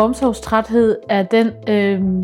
Omsorgstræthed 0.00 0.98
er 1.08 1.22
den 1.22 1.46
øh, 1.46 2.22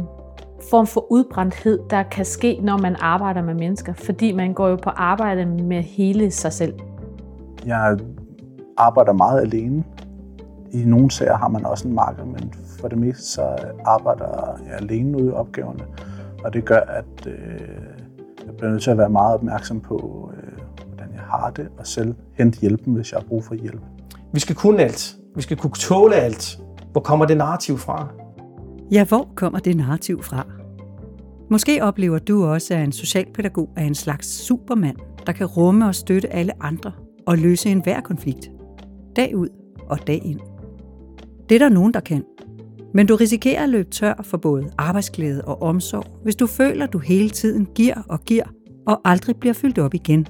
form 0.71 0.87
for 0.87 1.13
udbrændthed, 1.13 1.79
der 1.91 2.03
kan 2.03 2.25
ske, 2.25 2.61
når 2.63 2.79
man 2.79 2.97
arbejder 3.01 3.43
med 3.43 3.55
mennesker, 3.55 3.93
fordi 3.93 4.33
man 4.33 4.53
går 4.53 4.69
jo 4.69 4.77
på 4.77 4.91
arbejde 4.91 5.47
med 5.47 5.83
hele 5.83 6.31
sig 6.31 6.53
selv. 6.53 6.75
Jeg 7.67 7.99
arbejder 8.77 9.13
meget 9.13 9.41
alene. 9.41 9.85
I 10.73 10.85
nogle 10.85 11.11
sager 11.11 11.37
har 11.37 11.49
man 11.49 11.67
også 11.67 11.89
en 11.89 11.95
marker, 11.95 12.25
men 12.25 12.55
for 12.81 12.89
det 12.89 12.99
meste 12.99 13.25
så 13.25 13.57
arbejder 13.85 14.59
jeg 14.67 14.77
alene 14.81 15.19
ude 15.19 15.27
i 15.27 15.33
opgaverne. 15.33 15.85
Og 16.45 16.53
det 16.53 16.65
gør, 16.65 16.81
at 16.81 17.27
øh, 17.27 17.35
jeg 18.47 18.55
bliver 18.57 18.71
nødt 18.71 18.83
til 18.83 18.91
at 18.91 18.99
være 18.99 19.11
meget 19.11 19.35
opmærksom 19.35 19.81
på, 19.81 20.31
øh, 20.37 20.59
hvordan 20.87 21.15
jeg 21.15 21.23
har 21.23 21.51
det, 21.51 21.69
og 21.79 21.87
selv 21.87 22.15
hente 22.33 22.61
hjælpen, 22.61 22.95
hvis 22.95 23.13
jeg 23.13 23.21
har 23.21 23.27
brug 23.29 23.45
for 23.45 23.55
hjælp. 23.55 23.83
Vi 24.33 24.41
skal 24.41 24.57
kunne 24.57 24.83
alt. 24.83 25.17
Vi 25.35 25.43
skal 25.43 25.57
kunne 25.57 25.71
tåle 25.71 26.15
alt. 26.15 26.61
Hvor 26.97 27.03
kommer 27.03 27.27
det 27.27 27.37
narrativ 27.37 27.79
fra? 27.79 28.09
Ja, 28.93 29.05
hvor 29.05 29.29
kommer 29.35 29.59
det 29.59 29.77
narrativ 29.77 30.23
fra? 30.23 30.47
Måske 31.51 31.83
oplever 31.83 32.19
du 32.19 32.45
også, 32.45 32.75
at 32.75 32.85
en 32.85 32.93
socialpædagog 32.93 33.69
er 33.77 33.85
en 33.85 33.95
slags 33.95 34.29
supermand, 34.29 34.97
der 35.27 35.33
kan 35.33 35.47
rumme 35.47 35.87
og 35.87 35.95
støtte 35.95 36.33
alle 36.33 36.63
andre 36.63 36.93
og 37.27 37.39
løse 37.39 37.69
enhver 37.71 38.01
konflikt. 38.01 38.51
Dag 39.17 39.37
ud 39.37 39.49
og 39.89 40.07
dag 40.07 40.21
ind. 40.25 40.41
Det 41.49 41.55
er 41.55 41.59
der 41.59 41.69
nogen, 41.69 41.95
der 41.95 42.01
kan. 42.01 42.25
Men 42.95 43.07
du 43.07 43.17
risikerer 43.17 43.63
at 43.63 43.69
løbe 43.69 43.91
tør 43.91 44.21
for 44.23 44.37
både 44.37 44.71
arbejdsglæde 44.79 45.45
og 45.45 45.63
omsorg, 45.63 46.05
hvis 46.23 46.37
du 46.37 46.47
føler, 46.47 46.87
du 46.87 46.99
hele 46.99 47.31
tiden 47.31 47.69
giver 47.75 48.03
og 48.09 48.21
giver 48.25 48.45
og 48.87 49.01
aldrig 49.05 49.37
bliver 49.37 49.55
fyldt 49.55 49.79
op 49.79 49.95
igen. 49.95 50.27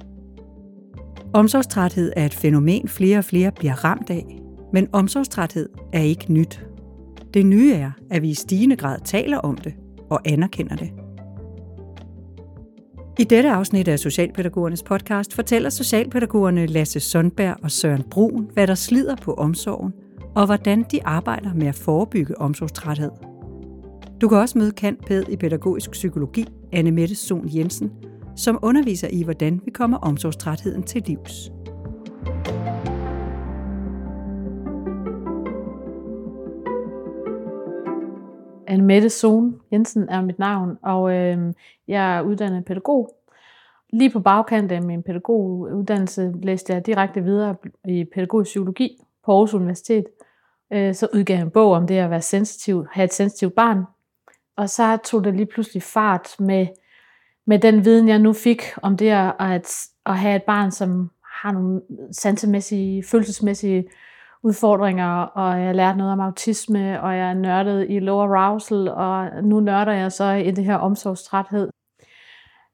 Omsorgstræthed 1.33 2.13
er 2.15 2.25
et 2.25 2.33
fænomen, 2.33 2.87
flere 2.87 3.17
og 3.17 3.25
flere 3.25 3.51
bliver 3.51 3.85
ramt 3.85 4.09
af, 4.09 4.39
men 4.73 4.87
omsorgstræthed 4.91 5.69
er 5.93 6.01
ikke 6.01 6.33
nyt. 6.33 6.65
Det 7.33 7.45
nye 7.45 7.73
er, 7.73 7.91
at 8.11 8.21
vi 8.21 8.29
i 8.29 8.33
stigende 8.33 8.75
grad 8.75 8.99
taler 9.05 9.37
om 9.37 9.57
det 9.57 9.73
og 10.09 10.21
anerkender 10.25 10.75
det. 10.75 10.89
I 13.19 13.23
dette 13.23 13.49
afsnit 13.49 13.87
af 13.87 13.99
Socialpædagogernes 13.99 14.83
podcast 14.83 15.33
fortæller 15.33 15.69
socialpædagogerne 15.69 16.65
Lasse 16.65 16.99
Sundberg 16.99 17.55
og 17.63 17.71
Søren 17.71 18.03
Brun, 18.11 18.49
hvad 18.53 18.67
der 18.67 18.75
slider 18.75 19.15
på 19.15 19.33
omsorgen, 19.33 19.93
og 20.35 20.45
hvordan 20.45 20.85
de 20.91 21.05
arbejder 21.05 21.53
med 21.53 21.67
at 21.67 21.75
forebygge 21.75 22.41
omsorgstræthed. 22.41 23.11
Du 24.21 24.27
kan 24.27 24.37
også 24.37 24.57
møde 24.57 24.71
kantpæd 24.71 25.23
i 25.29 25.37
pædagogisk 25.37 25.91
psykologi, 25.91 26.45
Anne 26.71 26.91
Mette 26.91 27.15
Son 27.15 27.49
Jensen, 27.55 27.91
som 28.35 28.59
underviser 28.61 29.07
i, 29.07 29.23
hvordan 29.23 29.61
vi 29.65 29.71
kommer 29.71 29.97
omsorgstrætheden 29.97 30.83
til 30.83 31.03
livs. 31.05 31.51
Anne 38.67 38.85
Mette 38.85 39.09
Sohn 39.09 39.61
Jensen 39.71 40.09
er 40.09 40.21
mit 40.21 40.39
navn, 40.39 40.77
og 40.81 41.13
øh, 41.13 41.53
jeg 41.87 42.17
er 42.17 42.21
uddannet 42.21 42.65
pædagog. 42.65 43.15
Lige 43.93 44.09
på 44.09 44.19
bagkant 44.19 44.71
af 44.71 44.81
min 44.81 45.03
pædagoguddannelse 45.03 46.33
læste 46.43 46.73
jeg 46.73 46.85
direkte 46.85 47.23
videre 47.23 47.55
i 47.85 48.05
pædagogisk 48.13 48.49
psykologi 48.49 48.97
på 49.25 49.31
Aarhus 49.31 49.53
Universitet. 49.53 50.05
Øh, 50.73 50.95
så 50.95 51.07
udgav 51.13 51.35
jeg 51.35 51.43
en 51.43 51.51
bog 51.51 51.71
om 51.71 51.87
det 51.87 51.95
at 51.95 52.09
være 52.09 52.21
sensitiv, 52.21 52.85
have 52.91 53.05
et 53.05 53.13
sensitivt 53.13 53.55
barn. 53.55 53.83
Og 54.55 54.69
så 54.69 54.97
tog 55.03 55.23
det 55.23 55.33
lige 55.33 55.45
pludselig 55.45 55.83
fart 55.83 56.35
med, 56.39 56.67
med 57.45 57.59
den 57.59 57.85
viden, 57.85 58.07
jeg 58.07 58.19
nu 58.19 58.33
fik 58.33 58.61
om 58.81 58.97
det 58.97 59.09
at, 59.09 59.33
at, 59.39 59.87
at 60.05 60.17
have 60.17 60.35
et 60.35 60.43
barn, 60.43 60.71
som 60.71 61.11
har 61.41 61.51
nogle 61.51 61.81
sansemæssige, 62.11 63.03
følelsesmæssige 63.03 63.87
udfordringer, 64.43 65.21
og 65.21 65.61
jeg 65.61 65.75
lærte 65.75 65.97
noget 65.97 66.13
om 66.13 66.19
autisme, 66.19 67.01
og 67.01 67.17
jeg 67.17 67.35
nørdede 67.35 67.87
i 67.87 67.99
low 67.99 68.19
arousal, 68.19 68.89
og 68.89 69.43
nu 69.43 69.59
nørder 69.59 69.93
jeg 69.93 70.11
så 70.11 70.31
i 70.31 70.51
det 70.51 70.65
her 70.65 70.75
omsorgstræthed. 70.75 71.69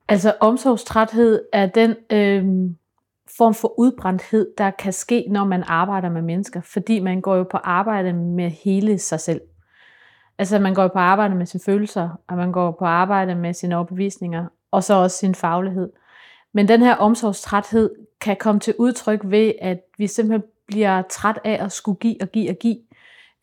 Altså 0.07 0.33
omsorgstræthed 0.39 1.41
er 1.53 1.65
den 1.65 1.95
øh, 2.11 2.45
form 3.37 3.53
for 3.53 3.79
udbrændthed, 3.79 4.47
der 4.57 4.71
kan 4.71 4.93
ske, 4.93 5.25
når 5.29 5.45
man 5.45 5.63
arbejder 5.67 6.09
med 6.09 6.21
mennesker, 6.21 6.61
fordi 6.61 6.99
man 6.99 7.21
går 7.21 7.35
jo 7.35 7.43
på 7.43 7.57
arbejde 7.57 8.13
med 8.13 8.49
hele 8.49 8.99
sig 8.99 9.19
selv. 9.19 9.41
Altså 10.37 10.59
man 10.59 10.73
går 10.73 10.87
på 10.87 10.99
arbejde 10.99 11.35
med 11.35 11.45
sine 11.45 11.61
følelser, 11.65 12.09
og 12.27 12.37
man 12.37 12.51
går 12.51 12.71
på 12.71 12.85
arbejde 12.85 13.35
med 13.35 13.53
sine 13.53 13.75
overbevisninger, 13.75 14.45
og 14.71 14.83
så 14.83 14.93
også 14.93 15.17
sin 15.17 15.35
faglighed. 15.35 15.89
Men 16.53 16.67
den 16.67 16.81
her 16.81 16.95
omsorgstræthed 16.95 17.95
kan 18.21 18.37
komme 18.39 18.59
til 18.59 18.75
udtryk 18.79 19.21
ved, 19.23 19.53
at 19.61 19.79
vi 19.97 20.07
simpelthen 20.07 20.49
bliver 20.67 21.01
træt 21.01 21.39
af 21.43 21.63
at 21.63 21.71
skulle 21.71 21.97
give 21.97 22.15
og 22.21 22.31
give 22.31 22.49
og 22.49 22.55
give. 22.55 22.77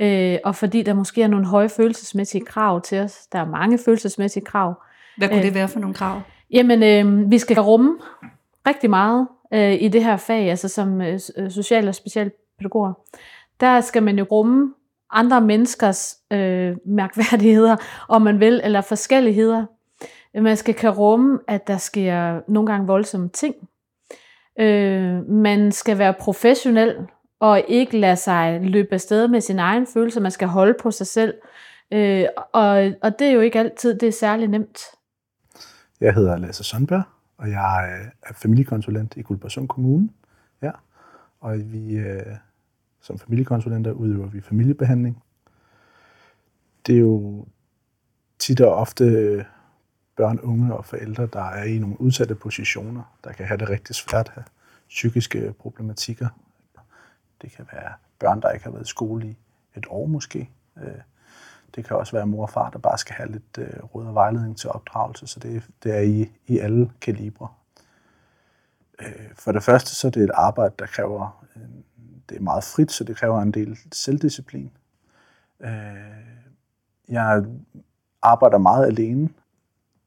Øh, 0.01 0.39
og 0.45 0.57
fordi 0.57 0.83
der 0.83 0.95
måske 0.95 1.23
er 1.23 1.29
nogle 1.29 1.47
høje 1.47 1.69
følelsesmæssige 1.69 2.45
krav 2.45 2.81
til 2.81 2.99
os. 3.01 3.27
Der 3.33 3.39
er 3.39 3.45
mange 3.45 3.79
følelsesmæssige 3.79 4.45
krav. 4.45 4.83
Hvad 5.17 5.29
kunne 5.29 5.39
øh, 5.39 5.45
det 5.45 5.55
være 5.55 5.69
for 5.69 5.81
nogle 5.81 5.95
krav? 5.95 6.21
Jamen, 6.51 6.83
øh, 6.83 7.31
vi 7.31 7.39
skal 7.39 7.61
rumme 7.61 7.99
rigtig 8.67 8.91
meget 8.91 9.29
øh, 9.55 9.83
i 9.83 9.89
det 9.89 10.05
her 10.05 10.17
fag, 10.17 10.51
altså 10.51 10.69
som 10.69 11.01
øh, 11.01 11.21
social- 11.51 11.89
og 11.89 11.95
specialpædagoger. 11.95 12.93
Der 13.61 13.81
skal 13.81 14.03
man 14.03 14.19
jo 14.19 14.25
rumme 14.25 14.75
andre 15.11 15.41
menneskers 15.41 16.17
øh, 16.31 16.77
mærkværdigheder, 16.85 17.77
om 18.09 18.23
man 18.23 18.41
vil, 18.41 18.61
eller 18.65 18.81
forskelligheder. 18.81 19.67
Man 20.35 20.57
skal 20.57 20.75
kan 20.75 20.91
rumme, 20.91 21.39
at 21.49 21.67
der 21.67 21.77
sker 21.77 22.41
nogle 22.49 22.67
gange 22.73 22.87
voldsomme 22.87 23.29
ting. 23.29 23.55
Øh, 24.61 25.29
man 25.29 25.73
skal 25.73 25.99
være 25.99 26.15
professionel 26.21 26.97
og 27.41 27.63
ikke 27.69 27.99
lade 27.99 28.17
sig 28.17 28.61
løbe 28.61 28.93
afsted 28.93 29.29
med 29.29 29.41
sin 29.41 29.59
egen 29.59 29.87
følelse. 29.87 30.21
Man 30.21 30.31
skal 30.31 30.49
holde 30.49 30.75
på 30.83 30.91
sig 30.91 31.07
selv. 31.07 31.35
Øh, 31.93 32.25
og, 32.53 32.93
og 33.03 33.19
det 33.19 33.27
er 33.27 33.33
jo 33.33 33.41
ikke 33.41 33.59
altid, 33.59 33.99
det 33.99 34.09
er 34.09 34.13
særlig 34.13 34.49
nemt. 34.49 34.81
Jeg 36.01 36.15
hedder 36.15 36.37
Lasse 36.37 36.65
Sundberg, 36.65 37.03
og 37.39 37.51
jeg 37.51 38.01
øh, 38.01 38.11
er 38.23 38.35
familiekonsulent 38.35 39.17
i 39.17 39.23
Guldborgsund 39.23 39.69
Kommune. 39.69 40.09
Ja. 40.63 40.71
Og 41.41 41.59
vi, 41.59 41.97
øh, 41.97 42.37
som 43.01 43.19
familiekonsulenter 43.19 43.93
udøver 43.93 44.27
vi 44.27 44.41
familiebehandling. 44.41 45.23
Det 46.87 46.95
er 46.95 47.01
jo 47.01 47.47
tit 48.39 48.61
og 48.61 48.75
ofte 48.75 49.05
børn, 50.21 50.41
unge 50.41 50.75
og 50.75 50.85
forældre, 50.85 51.27
der 51.27 51.45
er 51.45 51.65
i 51.65 51.79
nogle 51.79 52.01
udsatte 52.01 52.35
positioner, 52.35 53.03
der 53.25 53.33
kan 53.33 53.47
have 53.47 53.59
det 53.59 53.69
rigtig 53.69 53.95
svært 53.95 54.29
at 54.29 54.35
have 54.35 54.45
psykiske 54.89 55.55
problematikker. 55.59 56.29
Det 57.43 57.53
kan 57.53 57.67
være 57.73 57.93
børn, 58.19 58.41
der 58.43 58.51
ikke 58.51 58.65
har 58.65 58.71
været 58.71 58.85
i 58.85 58.89
skole 58.89 59.27
i 59.27 59.37
et 59.77 59.87
år 59.89 60.07
måske. 60.07 60.51
Øh, 60.77 61.01
det 61.75 61.85
kan 61.85 61.97
også 61.97 62.13
være 62.13 62.27
mor 62.27 62.43
og 62.43 62.51
far, 62.51 62.71
der 62.71 62.79
bare 62.79 62.99
skal 62.99 63.15
have 63.15 63.33
lidt 63.33 63.59
øh, 63.59 63.85
råd 63.95 64.07
og 64.07 64.15
vejledning 64.15 64.59
til 64.59 64.71
opdragelse, 64.71 65.27
så 65.27 65.41
det, 65.41 65.63
det 65.83 65.97
er 65.97 66.01
i, 66.01 66.33
i 66.47 66.59
alle 66.59 66.91
kalibre. 67.01 67.49
Øh, 69.01 69.35
for 69.35 69.53
det 69.53 69.63
første 69.63 69.95
så 69.95 70.07
er 70.07 70.11
det 70.11 70.23
et 70.23 70.31
arbejde, 70.35 70.75
der 70.79 70.87
kræver, 70.87 71.45
det 72.29 72.37
er 72.37 72.41
meget 72.41 72.65
frit, 72.65 72.93
så 72.93 73.05
det 73.05 73.17
kræver 73.17 73.43
en 73.43 73.53
del 73.53 73.79
selvdisciplin. 73.93 74.71
Jeg 77.09 77.45
arbejder 78.23 78.59
meget 78.59 78.87
alene, 78.87 79.29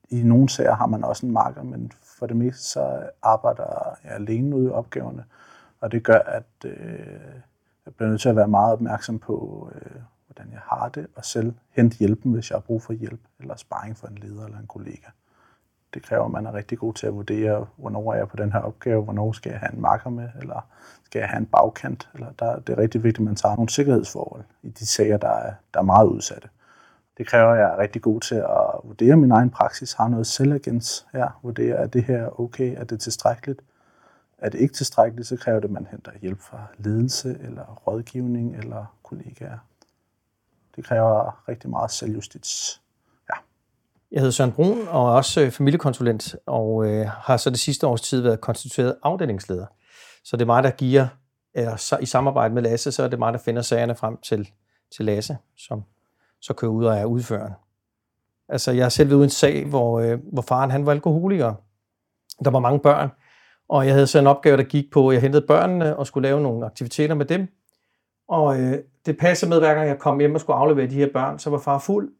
i 0.10 0.24
nogle 0.24 0.50
sager 0.50 0.76
har 0.76 0.88
man 0.88 1.04
også 1.04 1.26
en 1.26 1.32
marker, 1.32 1.64
men 1.64 1.92
for 2.04 2.26
det 2.26 2.36
meste 2.36 2.64
så 2.64 3.10
arbejder 3.22 3.98
jeg 4.04 4.12
alene 4.12 4.56
ude 4.56 4.68
i 4.68 4.72
opgaverne, 4.72 5.24
og 5.80 5.92
det 5.92 6.04
gør, 6.04 6.20
at 6.20 6.66
øh, 6.66 6.74
jeg 7.86 7.96
bliver 7.96 8.10
nødt 8.10 8.22
til 8.22 8.30
at 8.30 8.36
være 8.36 8.48
meget 8.48 8.74
opmærksom 8.74 9.20
på, 9.20 9.70
øh, 9.76 10.02
hvordan 10.28 10.54
jeg 10.54 10.62
har 10.64 10.90
det, 10.90 11.08
og 11.16 11.26
selv 11.26 11.54
hente 11.70 11.98
hjælpen, 11.98 12.34
hvis 12.34 12.50
jeg 12.50 12.56
har 12.56 12.62
brug 12.62 12.82
for 12.82 12.94
hjælp, 12.94 13.20
eller 13.40 13.56
sparring 13.56 13.98
for 13.98 14.08
en 14.08 14.18
leder 14.18 14.46
eller 14.46 14.58
en 14.58 14.68
kollega. 14.68 15.08
Det 15.94 16.04
kræver, 16.04 16.26
at 16.26 16.32
man 16.32 16.46
er 16.46 16.54
rigtig 16.54 16.78
god 16.78 16.94
til 16.94 17.08
at 17.08 17.14
vurdere, 17.14 17.68
hvornår 17.78 18.14
er 18.14 18.18
jeg 18.18 18.28
på 18.28 18.36
den 18.36 18.52
her 18.52 18.60
opgave, 18.60 19.04
hvornår 19.04 19.32
skal 19.32 19.50
jeg 19.50 19.60
have 19.60 19.74
en 19.74 19.82
marker 19.82 20.10
med, 20.10 20.30
eller 20.42 20.68
skal 21.04 21.20
jeg 21.20 21.30
have 21.30 21.40
en 21.40 21.46
bagkant. 21.46 22.10
Eller 22.14 22.32
der, 22.40 22.60
det 22.60 22.74
er 22.74 22.78
rigtig 22.78 23.04
vigtigt, 23.04 23.20
at 23.20 23.26
man 23.26 23.36
tager 23.36 23.56
nogle 23.56 23.70
sikkerhedsforhold 23.70 24.44
i 24.64 24.70
de 24.70 24.86
sager, 24.86 25.18
der 25.18 25.30
er, 25.30 25.54
der 25.74 25.80
er 25.80 25.84
meget 25.84 26.08
udsatte. 26.08 26.50
Det 27.18 27.28
kræver, 27.28 27.52
at 27.52 27.60
jeg 27.60 27.70
er 27.70 27.78
rigtig 27.78 28.02
god 28.02 28.22
til 28.22 28.36
at 28.36 28.68
vurdere 28.84 29.16
min 29.16 29.32
egen 29.32 29.50
praksis, 29.50 29.94
har 29.94 30.08
noget 30.08 30.28
selvagens 30.28 31.06
her, 31.12 31.40
vurdere, 31.44 31.76
er 31.76 31.88
det 31.88 32.04
her 32.04 32.40
okay, 32.40 32.76
er 32.78 32.84
det 32.84 33.00
tilstrækkeligt? 33.00 33.62
Er 34.38 34.50
det 34.50 34.60
ikke 34.60 34.74
tilstrækkeligt, 34.74 35.28
så 35.28 35.38
kræver 35.38 35.60
det, 35.60 35.68
at 35.68 35.72
man 35.72 35.88
henter 35.92 36.12
hjælp 36.22 36.42
fra 36.42 36.68
ledelse, 36.78 37.38
eller 37.42 37.82
rådgivning, 37.88 38.56
eller 38.56 38.96
kollegaer. 39.04 39.58
Det 40.76 40.86
kræver 40.86 41.44
rigtig 41.50 41.70
meget 41.70 41.92
selvjustits. 41.92 42.82
Ja. 43.30 43.34
Jeg 44.12 44.20
hedder 44.20 44.32
Søren 44.32 44.52
Brun 44.52 44.88
og 44.88 45.08
er 45.08 45.12
også 45.12 45.42
øh, 45.42 45.52
familiekonsulent, 45.52 46.36
og 46.46 46.86
øh, 46.86 47.08
har 47.08 47.38
så 47.38 47.50
det 47.50 47.60
sidste 47.60 47.88
års 47.88 48.02
tid 48.02 48.22
været 48.22 48.42
konstitueret 48.42 48.96
afdelingsleder. 49.04 49.66
Så 50.24 50.38
det 50.38 50.42
er 50.42 50.46
mig, 50.46 50.64
der 50.64 50.72
giver, 50.72 51.08
eller 51.54 51.76
så, 51.76 51.98
i 51.98 52.06
samarbejde 52.06 52.54
med 52.54 52.62
Lasse, 52.62 52.92
så 52.92 53.04
er 53.04 53.08
det 53.08 53.20
mig, 53.20 53.34
der 53.34 53.40
finder 53.40 53.62
sagerne 53.62 53.96
frem 53.96 54.18
til, 54.18 54.50
til 54.96 55.06
Lasse, 55.06 55.38
som 55.58 55.84
så 56.44 56.54
kører 56.54 56.72
ud 56.72 56.86
og 56.86 56.98
er 56.98 57.06
udføreren. 57.06 57.54
Altså, 58.50 58.72
jeg 58.72 58.86
har 58.86 58.90
selv 58.90 59.10
været 59.10 59.18
ude 59.18 59.24
en 59.24 59.30
sag, 59.30 59.66
hvor, 59.66 60.00
øh, 60.00 60.20
hvor 60.34 60.42
faren 60.42 60.72
han 60.72 60.86
var 60.86 60.92
alkoholiker. 60.92 61.54
Der 62.44 62.52
var 62.52 62.60
mange 62.60 62.80
børn, 62.80 63.10
og 63.70 63.86
jeg 63.86 63.94
havde 63.94 64.08
så 64.08 64.20
en 64.20 64.28
opgave, 64.28 64.58
der 64.58 64.64
gik 64.64 64.92
på, 64.92 65.10
at 65.10 65.14
jeg 65.14 65.22
hentede 65.22 65.48
børnene 65.48 65.98
og 65.98 66.08
skulle 66.08 66.28
lave 66.30 66.42
nogle 66.42 66.66
aktiviteter 66.66 67.16
med 67.16 67.26
dem. 67.26 67.48
og 68.30 68.60
øh, 68.60 68.78
det 69.06 69.18
passede 69.18 69.50
med, 69.50 69.60
hver 69.60 69.74
gang 69.74 69.88
jeg 69.88 70.00
kom 70.00 70.20
hjem 70.20 70.36
og 70.36 70.42
skulle 70.42 70.58
aflevere 70.58 70.88
de 70.88 70.96
her 70.96 71.10
børn, 71.14 71.40
så 71.40 71.50
var 71.50 71.58
far 71.58 71.80
fuld. 71.80 72.14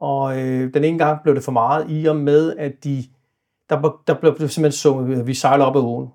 Og 0.00 0.38
øh, 0.38 0.74
den 0.74 0.84
ene 0.84 0.98
gang 0.98 1.22
blev 1.22 1.34
det 1.34 1.44
for 1.44 1.52
meget, 1.52 1.86
i 1.88 2.06
og 2.06 2.16
med, 2.16 2.56
at 2.56 2.84
de, 2.84 3.04
der, 3.70 4.02
der 4.06 4.14
blev 4.20 4.36
simpelthen 4.38 4.72
sunget, 4.72 5.20
at 5.20 5.26
vi 5.26 5.34
sejler 5.34 5.64
op 5.64 5.76
ad 5.76 5.80
åen. 5.80 6.08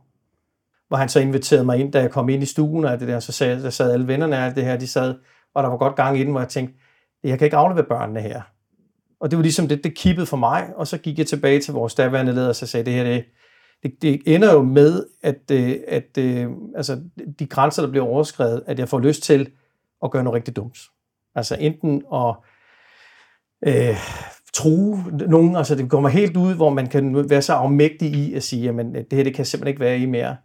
Hvor 0.88 0.98
han 0.98 1.10
så 1.10 1.20
inviterede 1.20 1.66
mig 1.66 1.80
ind, 1.80 1.92
da 1.92 2.00
jeg 2.00 2.12
kom 2.12 2.30
ind 2.30 2.44
i 2.44 2.46
stuen, 2.46 2.86
og 2.86 3.00
det 3.00 3.08
der, 3.08 3.20
så 3.20 3.32
sad, 3.32 3.64
der 3.64 3.70
sad 3.70 3.92
alle 3.92 4.08
vennerne 4.08 4.38
af 4.38 4.54
det 4.54 4.66
her, 4.66 4.78
de 4.78 4.88
sad, 4.88 5.16
og 5.54 5.64
der 5.64 5.70
var 5.70 5.78
godt 5.78 5.96
gang 5.96 6.18
i 6.18 6.24
den, 6.24 6.32
hvor 6.32 6.40
jeg 6.40 6.50
tænkte, 6.50 6.81
jeg 7.24 7.38
kan 7.38 7.46
ikke 7.46 7.58
aflevere 7.58 7.86
børnene 7.86 8.22
her. 8.22 8.42
Og 9.20 9.32
det 9.32 9.38
var 9.38 9.44
ligesom 9.44 9.68
det, 9.68 9.84
det 9.84 9.96
kippede 9.96 10.26
for 10.26 10.38
mig, 10.38 10.70
og 10.76 10.88
så 10.88 10.98
gik 10.98 11.18
jeg 11.18 11.28
tilbage 11.28 11.62
til 11.62 11.74
vores 11.74 11.96
daværende 11.96 12.34
leder, 12.34 12.50
og 12.50 12.56
så 12.56 12.68
sagde, 12.68 12.86
det 12.86 12.94
her, 12.94 13.04
det, 13.04 13.26
det, 13.84 14.02
det 14.02 14.22
ender 14.26 14.54
jo 14.54 14.62
med, 14.62 15.06
at, 15.24 15.52
øh, 15.52 15.76
at, 15.88 16.18
at 16.18 16.50
altså, 16.76 17.02
de 17.40 17.46
grænser, 17.46 17.82
der 17.82 17.90
bliver 17.90 18.06
overskrevet, 18.06 18.64
at 18.68 18.80
jeg 18.80 18.90
får 18.90 19.00
lyst 19.00 19.24
til 19.24 19.50
at 20.04 20.12
gøre 20.12 20.24
noget 20.24 20.36
rigtig 20.36 20.56
dumt. 20.56 20.78
Altså 21.36 21.58
enten 21.60 22.04
at 22.14 22.36
øh, 23.68 23.98
true 24.54 25.04
nogen, 25.12 25.56
altså 25.56 25.76
det 25.76 25.90
kommer 25.90 26.10
helt 26.10 26.38
ud, 26.38 26.56
hvor 26.56 26.70
man 26.70 26.88
kan 26.88 27.30
være 27.30 27.42
så 27.42 27.54
afmægtig 27.54 28.16
i 28.16 28.34
at 28.34 28.44
sige, 28.44 28.64
jamen 28.64 28.96
øh, 28.96 29.04
det 29.04 29.14
her 29.14 29.24
det 29.24 29.36
kan 29.36 29.46
simpelthen 29.46 29.72
ikke 29.72 29.80
være 29.80 30.00
i 30.00 30.06
mere. 30.06 30.38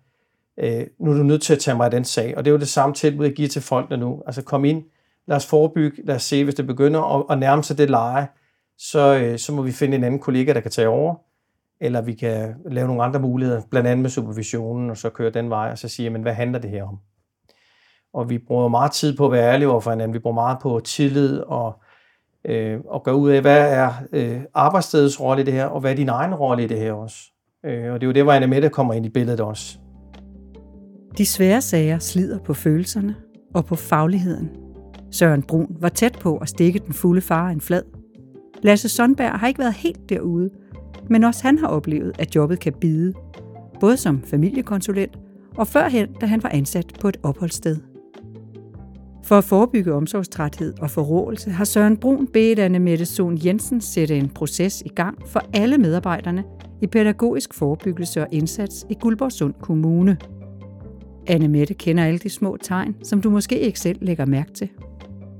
Øh, 0.60 0.86
nu 1.00 1.10
er 1.10 1.16
du 1.16 1.22
nødt 1.22 1.42
til 1.42 1.52
at 1.52 1.58
tage 1.58 1.76
mig 1.76 1.84
af 1.84 1.90
den 1.90 2.04
sag. 2.04 2.36
Og 2.36 2.44
det 2.44 2.50
er 2.50 2.52
jo 2.52 2.58
det 2.58 2.68
samme 2.68 2.94
tilbud, 2.94 3.24
jeg 3.24 3.34
giver 3.34 3.48
til 3.48 3.62
folkene 3.62 3.96
nu. 3.96 4.22
Altså 4.26 4.42
kom 4.42 4.64
ind, 4.64 4.84
lad 5.26 5.36
os 5.36 5.46
forebygge, 5.46 6.02
lad 6.04 6.14
os 6.14 6.22
se, 6.22 6.44
hvis 6.44 6.54
det 6.54 6.66
begynder 6.66 7.18
at, 7.18 7.24
at 7.30 7.38
nærme 7.38 7.62
sig 7.62 7.78
det 7.78 7.90
leje, 7.90 8.28
så, 8.78 9.18
øh, 9.22 9.38
så 9.38 9.52
må 9.52 9.62
vi 9.62 9.72
finde 9.72 9.96
en 9.96 10.04
anden 10.04 10.20
kollega, 10.20 10.52
der 10.52 10.60
kan 10.60 10.70
tage 10.70 10.88
over, 10.88 11.14
eller 11.80 12.00
vi 12.00 12.14
kan 12.14 12.54
lave 12.70 12.86
nogle 12.86 13.02
andre 13.02 13.20
muligheder, 13.20 13.62
blandt 13.70 13.88
andet 13.88 14.02
med 14.02 14.10
supervisionen, 14.10 14.90
og 14.90 14.96
så 14.96 15.10
køre 15.10 15.30
den 15.30 15.50
vej, 15.50 15.70
og 15.70 15.78
så 15.78 15.88
sige, 15.88 16.10
men 16.10 16.22
hvad 16.22 16.34
handler 16.34 16.58
det 16.58 16.70
her 16.70 16.84
om? 16.84 16.98
Og 18.14 18.30
vi 18.30 18.38
bruger 18.38 18.68
meget 18.68 18.92
tid 18.92 19.16
på 19.16 19.26
at 19.26 19.32
være 19.32 19.52
ærlige 19.52 19.68
over 19.68 19.80
for 19.80 19.90
hinanden. 19.90 20.14
Vi 20.14 20.18
bruger 20.18 20.34
meget 20.34 20.58
på 20.62 20.80
tillid 20.84 21.38
og, 21.38 21.80
øh, 22.44 22.80
og 22.88 23.02
gøre 23.02 23.16
ud 23.16 23.30
af, 23.30 23.40
hvad 23.40 23.72
er 23.72 23.92
øh, 24.12 24.40
arbejdsstedets 24.54 25.20
rolle 25.20 25.42
i 25.42 25.44
det 25.44 25.54
her, 25.54 25.66
og 25.66 25.80
hvad 25.80 25.92
er 25.92 25.96
din 25.96 26.08
egen 26.08 26.34
rolle 26.34 26.64
i 26.64 26.66
det 26.66 26.78
her 26.78 26.92
også. 26.92 27.16
Øh, 27.64 27.92
og 27.92 28.00
det 28.00 28.06
er 28.06 28.08
jo 28.08 28.12
det, 28.12 28.22
hvor 28.22 28.32
Anne 28.32 28.46
Mette 28.46 28.68
kommer 28.68 28.94
ind 28.94 29.06
i 29.06 29.08
billedet 29.08 29.40
også. 29.40 29.78
De 31.18 31.26
svære 31.26 31.60
sager 31.60 31.98
slider 31.98 32.38
på 32.38 32.54
følelserne 32.54 33.16
og 33.54 33.64
på 33.64 33.76
fagligheden. 33.76 34.65
Søren 35.16 35.42
Brun 35.42 35.76
var 35.80 35.88
tæt 35.88 36.18
på 36.20 36.36
at 36.36 36.48
stikke 36.48 36.78
den 36.78 36.92
fulde 36.92 37.20
far 37.20 37.48
en 37.48 37.60
flad. 37.60 37.82
Lasse 38.62 38.88
Sondberg 38.88 39.32
har 39.32 39.46
ikke 39.46 39.58
været 39.58 39.74
helt 39.74 40.08
derude, 40.08 40.50
men 41.10 41.24
også 41.24 41.42
han 41.42 41.58
har 41.58 41.66
oplevet, 41.66 42.12
at 42.18 42.34
jobbet 42.34 42.60
kan 42.60 42.72
bide. 42.80 43.12
Både 43.80 43.96
som 43.96 44.22
familiekonsulent 44.22 45.18
og 45.56 45.66
førhen, 45.66 46.08
da 46.20 46.26
han 46.26 46.42
var 46.42 46.48
ansat 46.48 46.92
på 47.00 47.08
et 47.08 47.16
opholdssted. 47.22 47.76
For 49.24 49.38
at 49.38 49.44
forebygge 49.44 49.92
omsorgstræthed 49.92 50.74
og 50.80 50.90
forrådelse 50.90 51.50
har 51.50 51.64
Søren 51.64 51.96
Brun 51.96 52.26
bedt 52.26 52.58
Anne 52.58 52.78
Mette 52.78 53.04
Sohn 53.04 53.38
Jensen 53.44 53.80
sætte 53.80 54.16
en 54.16 54.28
proces 54.28 54.82
i 54.86 54.88
gang 54.88 55.28
for 55.28 55.42
alle 55.54 55.78
medarbejderne 55.78 56.44
i 56.82 56.86
pædagogisk 56.86 57.54
forebyggelse 57.54 58.20
og 58.20 58.28
indsats 58.32 58.86
i 58.90 58.94
Guldborgsund 58.94 59.54
Kommune. 59.60 60.16
Anne 61.26 61.48
Mette 61.48 61.74
kender 61.74 62.04
alle 62.04 62.18
de 62.18 62.28
små 62.28 62.56
tegn, 62.62 62.96
som 63.02 63.20
du 63.20 63.30
måske 63.30 63.60
ikke 63.60 63.80
selv 63.80 63.98
lægger 64.00 64.26
mærke 64.26 64.52
til. 64.52 64.68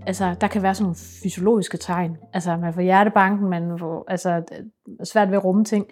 Altså, 0.06 0.34
der 0.40 0.46
kan 0.46 0.62
være 0.62 0.74
sådan 0.74 0.84
nogle 0.84 0.96
fysiologiske 1.22 1.76
tegn. 1.76 2.16
Altså, 2.32 2.56
man 2.56 2.74
får 2.74 2.80
hjertebanken, 2.80 3.50
man 3.50 3.78
får 3.78 4.04
altså, 4.08 4.42
svært 5.04 5.28
ved 5.28 5.36
at 5.36 5.44
rumme 5.44 5.64
ting. 5.64 5.86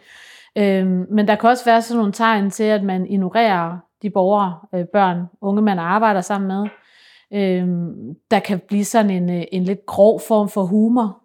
Øhm, 0.58 1.06
men 1.11 1.28
der 1.28 1.34
kan 1.34 1.50
også 1.50 1.64
være 1.64 1.82
sådan 1.82 1.99
nogle 1.99 2.12
tegn 2.12 2.50
til, 2.50 2.64
at 2.64 2.82
man 2.82 3.06
ignorerer 3.06 3.78
de 4.02 4.11
borgere, 4.11 4.58
øh, 4.75 4.84
børn, 4.93 5.26
unge, 5.40 5.62
man 5.62 5.78
arbejder 5.78 6.20
sammen 6.20 6.49
med. 6.49 6.69
Øhm, 7.32 8.14
der 8.31 8.38
kan 8.38 8.61
blive 8.69 8.84
sådan 8.84 9.11
en, 9.11 9.31
øh, 9.31 9.44
en 9.52 9.64
lidt 9.64 9.87
grov 9.87 10.20
form 10.28 10.49
for 10.49 10.62
humor. 10.62 11.20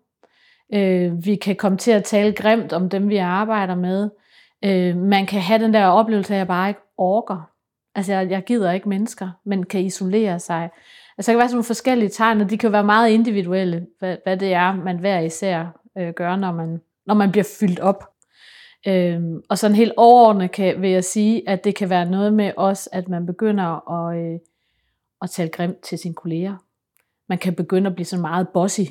Øh, 0.74 1.26
vi 1.26 1.36
kan 1.36 1.56
komme 1.56 1.78
til 1.78 1.92
at 1.92 2.04
tale 2.04 2.34
grimt 2.34 2.74
om 2.74 2.90
dem, 2.90 3.10
vi 3.10 3.18
arbejder 3.18 3.76
med. 3.76 4.10
Øh, 4.66 4.98
man 4.98 5.26
kan 5.26 5.42
have 5.42 5.64
den 5.64 5.74
der 5.74 5.86
oplevelse 5.86 6.34
af, 6.34 6.38
at 6.38 6.40
jeg 6.40 6.48
bare 6.48 6.70
ikke 6.70 6.82
orker. 6.98 7.50
Altså, 7.96 8.14
jeg, 8.14 8.30
jeg 8.30 8.44
gider 8.44 8.72
ikke 8.72 8.90
mennesker, 8.90 9.30
men 9.46 9.66
kan 9.66 9.82
isolere 9.82 10.40
sig. 10.40 10.70
Altså, 11.20 11.32
der 11.32 11.34
kan 11.34 11.40
være 11.40 11.48
sådan 11.48 11.56
nogle 11.56 11.64
forskellige 11.64 12.10
tegn, 12.10 12.42
og 12.42 12.50
de 12.50 12.58
kan 12.58 12.72
være 12.72 12.84
meget 12.84 13.10
individuelle, 13.10 13.88
hvad, 14.00 14.18
hvad 14.24 14.38
det 14.38 14.54
er, 14.54 14.76
man 14.76 15.00
hver 15.00 15.20
især 15.20 15.82
øh, 15.98 16.14
gør, 16.14 16.36
når 16.36 16.52
man, 16.52 16.82
når 17.06 17.14
man 17.14 17.32
bliver 17.32 17.46
fyldt 17.60 17.80
op. 17.80 18.04
Øhm, 18.88 19.42
og 19.50 19.58
sådan 19.58 19.76
helt 19.76 19.94
overordnet 19.98 20.52
kan, 20.52 20.82
vil 20.82 20.90
jeg 20.90 21.04
sige, 21.04 21.50
at 21.50 21.64
det 21.64 21.76
kan 21.76 21.90
være 21.90 22.06
noget 22.06 22.34
med 22.34 22.52
også, 22.58 22.90
at 22.92 23.08
man 23.10 23.26
begynder 23.26 23.92
at, 23.92 24.18
øh, 24.18 24.40
at 25.22 25.30
tale 25.30 25.50
grimt 25.50 25.82
til 25.82 25.98
sine 25.98 26.14
kolleger. 26.14 26.56
Man 27.30 27.38
kan 27.38 27.56
begynde 27.56 27.88
at 27.90 27.96
blive 27.96 28.06
sådan 28.06 28.22
meget 28.22 28.50
bossy. 28.50 28.82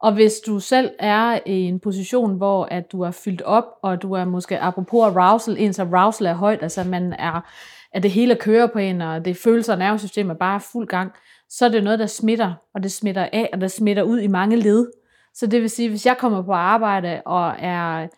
Og 0.00 0.12
hvis 0.14 0.32
du 0.46 0.60
selv 0.60 0.90
er 0.98 1.38
i 1.46 1.60
en 1.60 1.80
position, 1.80 2.36
hvor 2.36 2.64
at 2.64 2.92
du 2.92 3.00
er 3.00 3.10
fyldt 3.10 3.42
op, 3.42 3.64
og 3.82 4.02
du 4.02 4.12
er 4.12 4.24
måske, 4.24 4.58
apropos 4.58 5.16
arousal, 5.16 5.56
ens 5.58 5.78
arousal 5.78 6.26
er 6.26 6.34
højt, 6.34 6.62
altså 6.62 6.84
man 6.84 7.12
er, 7.12 7.50
at 7.92 8.02
det 8.02 8.10
hele 8.10 8.36
kører 8.36 8.66
på 8.66 8.78
en, 8.78 9.00
og 9.00 9.24
det 9.24 9.36
følelser 9.36 9.72
og 9.72 9.78
nervesystem 9.78 10.30
er 10.30 10.34
bare 10.34 10.60
fuld 10.60 10.88
gang, 10.88 11.12
så 11.48 11.64
er 11.64 11.68
det 11.68 11.84
noget, 11.84 11.98
der 11.98 12.06
smitter, 12.06 12.54
og 12.74 12.82
det 12.82 12.92
smitter 12.92 13.28
af, 13.32 13.50
og 13.52 13.60
det 13.60 13.70
smitter 13.70 14.02
ud 14.02 14.18
i 14.18 14.26
mange 14.26 14.56
led. 14.56 14.86
Så 15.34 15.46
det 15.46 15.60
vil 15.60 15.70
sige, 15.70 15.88
hvis 15.88 16.06
jeg 16.06 16.16
kommer 16.18 16.42
på 16.42 16.52
arbejde 16.52 17.22
og 17.26 17.54
er, 17.58 18.08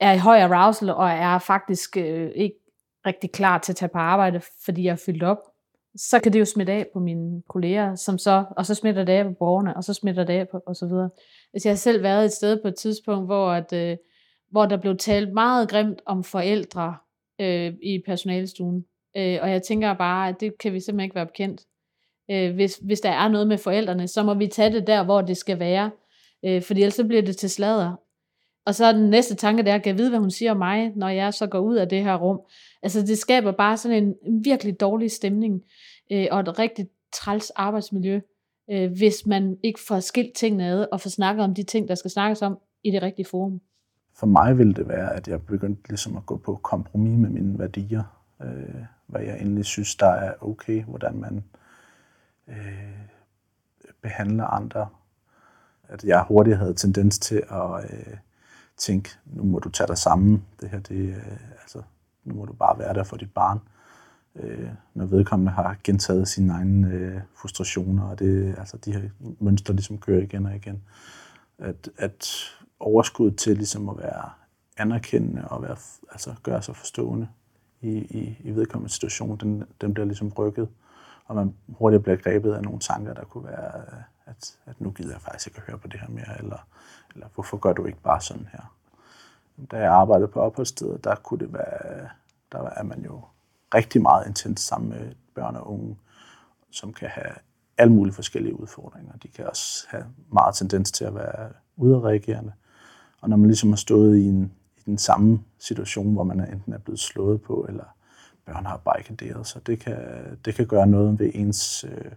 er 0.00 0.12
i 0.12 0.18
høj 0.18 0.40
arousal, 0.40 0.90
og 0.90 1.10
er 1.10 1.38
faktisk 1.38 1.96
øh, 1.96 2.30
ikke 2.34 2.56
rigtig 3.06 3.32
klar 3.32 3.58
til 3.58 3.72
at 3.72 3.76
tage 3.76 3.88
på 3.88 3.98
arbejde, 3.98 4.40
fordi 4.64 4.84
jeg 4.84 4.92
er 4.92 5.02
fyldt 5.06 5.22
op, 5.22 5.38
så 5.96 6.20
kan 6.20 6.32
det 6.32 6.40
jo 6.40 6.44
smitte 6.44 6.72
af 6.72 6.86
på 6.92 6.98
mine 6.98 7.42
kolleger, 7.48 7.94
som 7.94 8.18
så, 8.18 8.44
og 8.56 8.66
så 8.66 8.74
smitter 8.74 9.04
det 9.04 9.12
af 9.12 9.24
på 9.24 9.34
borgerne, 9.38 9.76
og 9.76 9.84
så 9.84 9.94
smitter 9.94 10.24
det 10.24 10.32
af 10.32 10.48
på, 10.48 10.60
og 10.66 10.76
så 10.76 10.86
videre. 10.86 11.10
Altså, 11.54 11.68
jeg 11.68 11.72
har 11.72 11.76
selv 11.76 12.02
været 12.02 12.24
et 12.24 12.32
sted 12.32 12.62
på 12.62 12.68
et 12.68 12.76
tidspunkt, 12.76 13.26
hvor, 13.26 13.50
at, 13.50 13.72
øh, 13.72 13.96
hvor 14.50 14.66
der 14.66 14.76
blev 14.76 14.96
talt 14.96 15.32
meget 15.32 15.68
grimt 15.68 16.02
om 16.06 16.24
forældre 16.24 16.96
øh, 17.40 17.74
i 17.82 18.02
personalestuen. 18.06 18.84
Øh, 19.16 19.38
og 19.42 19.50
jeg 19.50 19.62
tænker 19.62 19.94
bare, 19.94 20.28
at 20.28 20.40
det 20.40 20.58
kan 20.58 20.72
vi 20.72 20.80
simpelthen 20.80 21.04
ikke 21.04 21.14
være 21.14 21.26
bekendt. 21.26 21.60
Øh, 22.30 22.54
hvis, 22.54 22.76
hvis 22.82 23.00
der 23.00 23.10
er 23.10 23.28
noget 23.28 23.46
med 23.46 23.58
forældrene, 23.58 24.08
så 24.08 24.22
må 24.22 24.34
vi 24.34 24.46
tage 24.46 24.72
det 24.72 24.86
der, 24.86 25.04
hvor 25.04 25.20
det 25.20 25.36
skal 25.36 25.58
være. 25.58 25.90
Øh, 26.44 26.62
fordi 26.62 26.80
ellers 26.80 26.94
så 26.94 27.04
bliver 27.04 27.22
det 27.22 27.36
til 27.36 27.50
sladder. 27.50 27.96
Og 28.66 28.74
så 28.74 28.84
er 28.84 28.92
den 28.92 29.10
næste 29.10 29.34
tanke, 29.34 29.62
der 29.62 29.78
kan 29.78 29.90
jeg 29.90 29.98
vide, 29.98 30.10
hvad 30.10 30.18
hun 30.18 30.30
siger 30.30 30.50
om 30.50 30.56
mig, 30.56 30.92
når 30.96 31.08
jeg 31.08 31.34
så 31.34 31.46
går 31.46 31.58
ud 31.58 31.76
af 31.76 31.88
det 31.88 32.04
her 32.04 32.16
rum. 32.16 32.40
Altså 32.82 33.02
det 33.02 33.18
skaber 33.18 33.52
bare 33.52 33.76
sådan 33.76 34.16
en 34.22 34.44
virkelig 34.44 34.80
dårlig 34.80 35.10
stemning, 35.10 35.62
øh, 36.12 36.26
og 36.30 36.40
et 36.40 36.58
rigtig 36.58 36.88
træls 37.12 37.50
arbejdsmiljø, 37.50 38.20
øh, 38.70 38.92
hvis 38.92 39.26
man 39.26 39.56
ikke 39.62 39.80
får 39.88 40.00
skilt 40.00 40.34
tingene 40.34 40.66
ad, 40.66 40.86
og 40.92 41.00
får 41.00 41.10
snakket 41.10 41.44
om 41.44 41.54
de 41.54 41.62
ting, 41.62 41.88
der 41.88 41.94
skal 41.94 42.10
snakkes 42.10 42.42
om 42.42 42.58
i 42.84 42.90
det 42.90 43.02
rigtige 43.02 43.26
forum. 43.26 43.60
For 44.16 44.26
mig 44.26 44.58
ville 44.58 44.74
det 44.74 44.88
være, 44.88 45.14
at 45.14 45.28
jeg 45.28 45.42
begyndte 45.42 45.88
ligesom 45.88 46.16
at 46.16 46.26
gå 46.26 46.36
på 46.36 46.60
kompromis 46.62 47.18
med 47.18 47.30
mine 47.30 47.58
værdier. 47.58 48.02
Øh, 48.44 48.84
hvad 49.06 49.22
jeg 49.22 49.40
endelig 49.40 49.64
synes, 49.64 49.96
der 49.96 50.06
er 50.06 50.34
okay, 50.40 50.84
hvordan 50.84 51.16
man 51.16 51.44
øh, 52.48 52.98
behandler 54.02 54.44
andre. 54.44 54.88
At 55.88 56.04
jeg 56.04 56.24
hurtigt 56.28 56.58
havde 56.58 56.74
tendens 56.74 57.18
til 57.18 57.42
at 57.50 57.84
øh, 57.92 58.16
tænke, 58.76 59.10
nu 59.24 59.44
må 59.44 59.58
du 59.58 59.68
tage 59.68 59.88
dig 59.88 59.98
sammen. 59.98 60.44
Det 60.60 60.70
her, 60.70 60.80
det, 60.80 61.08
øh, 61.08 61.32
altså, 61.62 61.82
nu 62.24 62.34
må 62.34 62.44
du 62.44 62.52
bare 62.52 62.78
være 62.78 62.94
der 62.94 63.04
for 63.04 63.16
dit 63.16 63.32
barn. 63.34 63.60
Øh, 64.36 64.68
når 64.94 65.06
vedkommende 65.06 65.52
har 65.52 65.76
gentaget 65.84 66.28
sine 66.28 66.52
egne 66.52 66.88
øh, 66.88 67.20
frustrationer, 67.36 68.04
og 68.04 68.18
det, 68.18 68.54
altså, 68.58 68.76
de 68.76 68.92
her 68.92 69.02
mønstre 69.40 69.74
ligesom 69.74 69.98
kører 69.98 70.22
igen 70.22 70.46
og 70.46 70.56
igen. 70.56 70.82
At, 71.58 71.90
at 71.96 72.28
overskud 72.80 73.30
til 73.30 73.56
ligesom 73.56 73.88
at 73.88 73.98
være 73.98 74.30
anerkendende 74.76 75.48
og 75.48 75.62
være, 75.62 75.76
altså, 76.12 76.34
gøre 76.42 76.62
sig 76.62 76.76
forstående 76.76 77.28
i, 77.84 77.98
i, 77.98 78.38
i 78.44 78.50
vedkommende 78.50 78.92
situation, 78.92 79.36
den, 79.36 79.64
den 79.80 79.94
bliver 79.94 80.06
ligesom 80.06 80.28
rykket 80.38 80.68
og 81.24 81.36
man 81.36 81.54
hurtigt 81.68 82.02
bliver 82.02 82.16
grebet 82.16 82.54
af 82.54 82.62
nogle 82.62 82.78
tanker, 82.78 83.14
der 83.14 83.24
kunne 83.24 83.44
være, 83.44 83.80
øh, 83.80 84.02
at, 84.26 84.58
at 84.66 84.80
nu 84.80 84.90
gider 84.90 85.12
jeg 85.12 85.20
faktisk 85.20 85.46
ikke 85.46 85.56
at 85.56 85.62
høre 85.66 85.78
på 85.78 85.88
det 85.88 86.00
her 86.00 86.08
mere, 86.08 86.38
eller, 86.38 86.66
eller 87.14 87.26
hvorfor 87.34 87.56
gør 87.56 87.72
du 87.72 87.86
ikke 87.86 88.02
bare 88.02 88.20
sådan 88.20 88.48
her? 88.52 88.74
Da 89.70 89.76
jeg 89.76 89.92
arbejdede 89.92 90.28
på 90.28 90.40
opholdsstedet, 90.40 91.04
der 91.04 91.14
kunne 91.14 91.40
det 91.40 91.52
være, 91.52 92.08
der 92.52 92.70
er 92.76 92.82
man 92.82 93.04
jo 93.04 93.22
rigtig 93.74 94.02
meget 94.02 94.26
intens 94.26 94.60
sammen 94.60 94.90
med 94.90 95.14
børn 95.34 95.56
og 95.56 95.72
unge, 95.72 95.98
som 96.70 96.92
kan 96.92 97.08
have 97.08 97.34
alle 97.78 97.92
mulige 97.92 98.14
forskellige 98.14 98.60
udfordringer. 98.60 99.12
De 99.22 99.28
kan 99.28 99.46
også 99.46 99.86
have 99.88 100.04
meget 100.32 100.54
tendens 100.54 100.92
til 100.92 101.04
at 101.04 101.14
være 101.14 101.50
udadreagerende. 101.76 102.52
Og 103.20 103.28
når 103.28 103.36
man 103.36 103.46
ligesom 103.46 103.68
har 103.68 103.76
stået 103.76 104.18
i, 104.18 104.24
en, 104.24 104.52
den 104.86 104.98
samme 104.98 105.44
situation, 105.58 106.12
hvor 106.12 106.24
man 106.24 106.40
enten 106.40 106.72
er 106.72 106.78
blevet 106.78 107.00
slået 107.00 107.42
på, 107.42 107.66
eller 107.68 107.84
børn 108.46 108.66
har 108.66 108.76
barrikaderet 108.76 109.46
så 109.46 109.60
det 109.60 109.80
kan, 109.80 109.98
det 110.44 110.54
kan 110.54 110.66
gøre 110.66 110.86
noget 110.86 111.18
ved 111.18 111.30
ens 111.34 111.84
øh, 111.84 112.12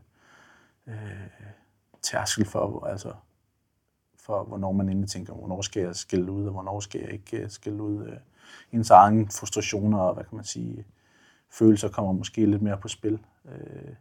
øh, 0.87 1.27
tærskel 2.01 2.45
for, 2.45 2.85
altså, 2.85 3.13
for, 4.19 4.43
hvornår 4.43 4.71
man 4.71 4.89
egentlig 4.89 5.09
tænker, 5.09 5.33
hvornår 5.33 5.61
skal 5.61 5.81
jeg 5.81 5.95
skille 5.95 6.31
ud, 6.31 6.45
og 6.45 6.51
hvornår 6.51 6.79
skal 6.79 7.01
jeg 7.01 7.11
ikke 7.11 7.37
øh, 7.37 7.49
skille 7.49 7.83
ud. 7.83 8.05
Øh, 8.05 8.17
ens 8.71 8.89
egen 8.89 9.29
frustrationer 9.29 9.99
og, 9.99 10.13
hvad 10.13 10.23
kan 10.23 10.35
man 10.35 10.45
sige, 10.45 10.85
følelser 11.49 11.89
kommer 11.89 12.11
måske 12.11 12.45
lidt 12.45 12.61
mere 12.61 12.77
på 12.77 12.87
spil. 12.87 13.19
Øh, 13.45 13.93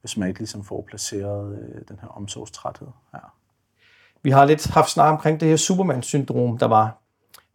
hvis 0.00 0.16
man 0.16 0.28
ikke 0.28 0.40
ligesom 0.40 0.64
får 0.64 0.84
placeret 0.88 1.58
øh, 1.58 1.82
den 1.88 1.98
her 2.00 2.08
omsorgstræthed. 2.08 2.88
Ja. 3.14 3.18
Vi 4.22 4.30
har 4.30 4.44
lidt 4.44 4.66
haft 4.66 4.90
snak 4.90 5.12
omkring 5.12 5.40
det 5.40 5.48
her 5.48 5.56
Superman-syndrom, 5.56 6.58
der 6.58 6.66
var. 6.66 6.99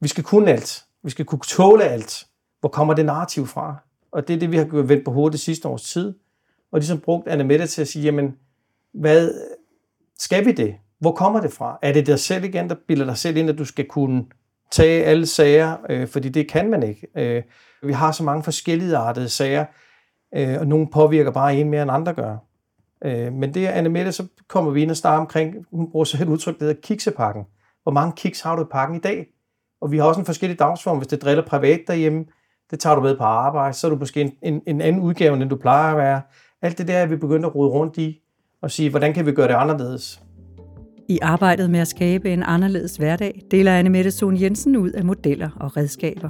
Vi 0.05 0.09
skal 0.09 0.23
kunne 0.23 0.51
alt. 0.51 0.85
Vi 1.03 1.09
skal 1.09 1.25
kunne 1.25 1.39
tåle 1.39 1.83
alt. 1.83 2.27
Hvor 2.59 2.69
kommer 2.69 2.93
det 2.93 3.05
narrativ 3.05 3.47
fra? 3.47 3.75
Og 4.11 4.27
det 4.27 4.33
er 4.33 4.39
det, 4.39 4.51
vi 4.51 4.57
har 4.57 4.81
vendt 4.81 5.05
på 5.05 5.11
hovedet 5.11 5.33
det 5.33 5.39
sidste 5.39 5.67
års 5.67 5.83
tid. 5.83 6.13
Og 6.71 6.79
ligesom 6.79 6.99
brugt 6.99 7.27
Anna 7.27 7.43
Mette 7.43 7.67
til 7.67 7.81
at 7.81 7.87
sige, 7.87 8.03
jamen, 8.03 8.35
hvad, 8.93 9.31
skal 10.19 10.45
vi 10.45 10.51
det? 10.51 10.75
Hvor 10.99 11.11
kommer 11.11 11.41
det 11.41 11.51
fra? 11.51 11.79
Er 11.81 11.93
det 11.93 12.07
dig 12.07 12.19
selv 12.19 12.43
igen, 12.43 12.69
der 12.69 12.75
bilder 12.87 13.05
dig 13.05 13.17
selv 13.17 13.37
ind, 13.37 13.49
at 13.49 13.57
du 13.57 13.65
skal 13.65 13.85
kunne 13.85 14.25
tage 14.71 15.03
alle 15.03 15.25
sager? 15.25 15.77
Øh, 15.89 16.07
fordi 16.07 16.29
det 16.29 16.49
kan 16.49 16.69
man 16.69 16.83
ikke. 16.83 17.07
Øh, 17.17 17.43
vi 17.83 17.93
har 17.93 18.11
så 18.11 18.23
mange 18.23 18.43
forskellige 18.43 18.97
artede 18.97 19.29
sager, 19.29 19.65
øh, 20.35 20.59
og 20.59 20.67
nogle 20.67 20.87
påvirker 20.93 21.31
bare 21.31 21.55
en 21.55 21.69
mere 21.69 21.81
end 21.81 21.91
andre 21.91 22.13
gør. 22.13 22.37
Øh, 23.05 23.33
men 23.33 23.53
det 23.53 23.67
er 23.67 23.71
Anna 23.71 23.89
Mette, 23.89 24.11
så 24.11 24.27
kommer 24.47 24.71
vi 24.71 24.81
ind 24.81 24.91
og 24.91 24.97
starter 24.97 25.21
omkring, 25.21 25.55
hun 25.71 25.91
bruger 25.91 26.05
så 26.05 26.17
et 26.21 26.27
udtryk, 26.27 26.59
der 26.59 26.65
hedder 26.65 26.81
kiksepakken. 26.81 27.43
Hvor 27.83 27.91
mange 27.91 28.13
kiks 28.15 28.41
har 28.41 28.55
du 28.55 28.61
i 28.61 28.67
pakken 28.71 28.97
i 28.97 28.99
dag? 28.99 29.27
Og 29.85 29.91
vi 29.91 29.97
har 29.97 30.05
også 30.05 30.19
en 30.19 30.25
forskellig 30.25 30.59
dagsform. 30.59 30.97
Hvis 30.97 31.07
det 31.07 31.21
driller 31.21 31.43
privat 31.45 31.81
derhjemme, 31.87 32.25
det 32.71 32.79
tager 32.79 32.95
du 32.95 33.01
med 33.01 33.17
på 33.17 33.23
arbejde, 33.23 33.73
så 33.73 33.87
er 33.87 33.91
du 33.91 33.97
måske 33.97 34.21
en, 34.21 34.31
en, 34.41 34.61
en 34.67 34.81
anden 34.81 35.01
udgave, 35.01 35.41
end 35.41 35.49
du 35.49 35.55
plejer 35.55 35.91
at 35.91 35.97
være. 35.97 36.21
Alt 36.61 36.77
det 36.77 36.87
der 36.87 36.93
er 36.93 37.05
vi 37.05 37.15
begyndt 37.15 37.45
at 37.45 37.55
rode 37.55 37.69
rundt 37.69 37.97
i 37.97 38.19
og 38.61 38.71
sige, 38.71 38.89
hvordan 38.89 39.13
kan 39.13 39.25
vi 39.25 39.31
gøre 39.31 39.47
det 39.47 39.53
anderledes? 39.53 40.21
I 41.09 41.19
arbejdet 41.21 41.69
med 41.69 41.79
at 41.79 41.87
skabe 41.87 42.33
en 42.33 42.43
anderledes 42.43 42.95
hverdag, 42.95 43.41
deler 43.51 43.77
Anne 43.77 43.89
Mette 43.89 44.11
Sohn 44.11 44.41
Jensen 44.41 44.75
ud 44.75 44.89
af 44.89 45.05
modeller 45.05 45.49
og 45.59 45.77
redskaber. 45.77 46.29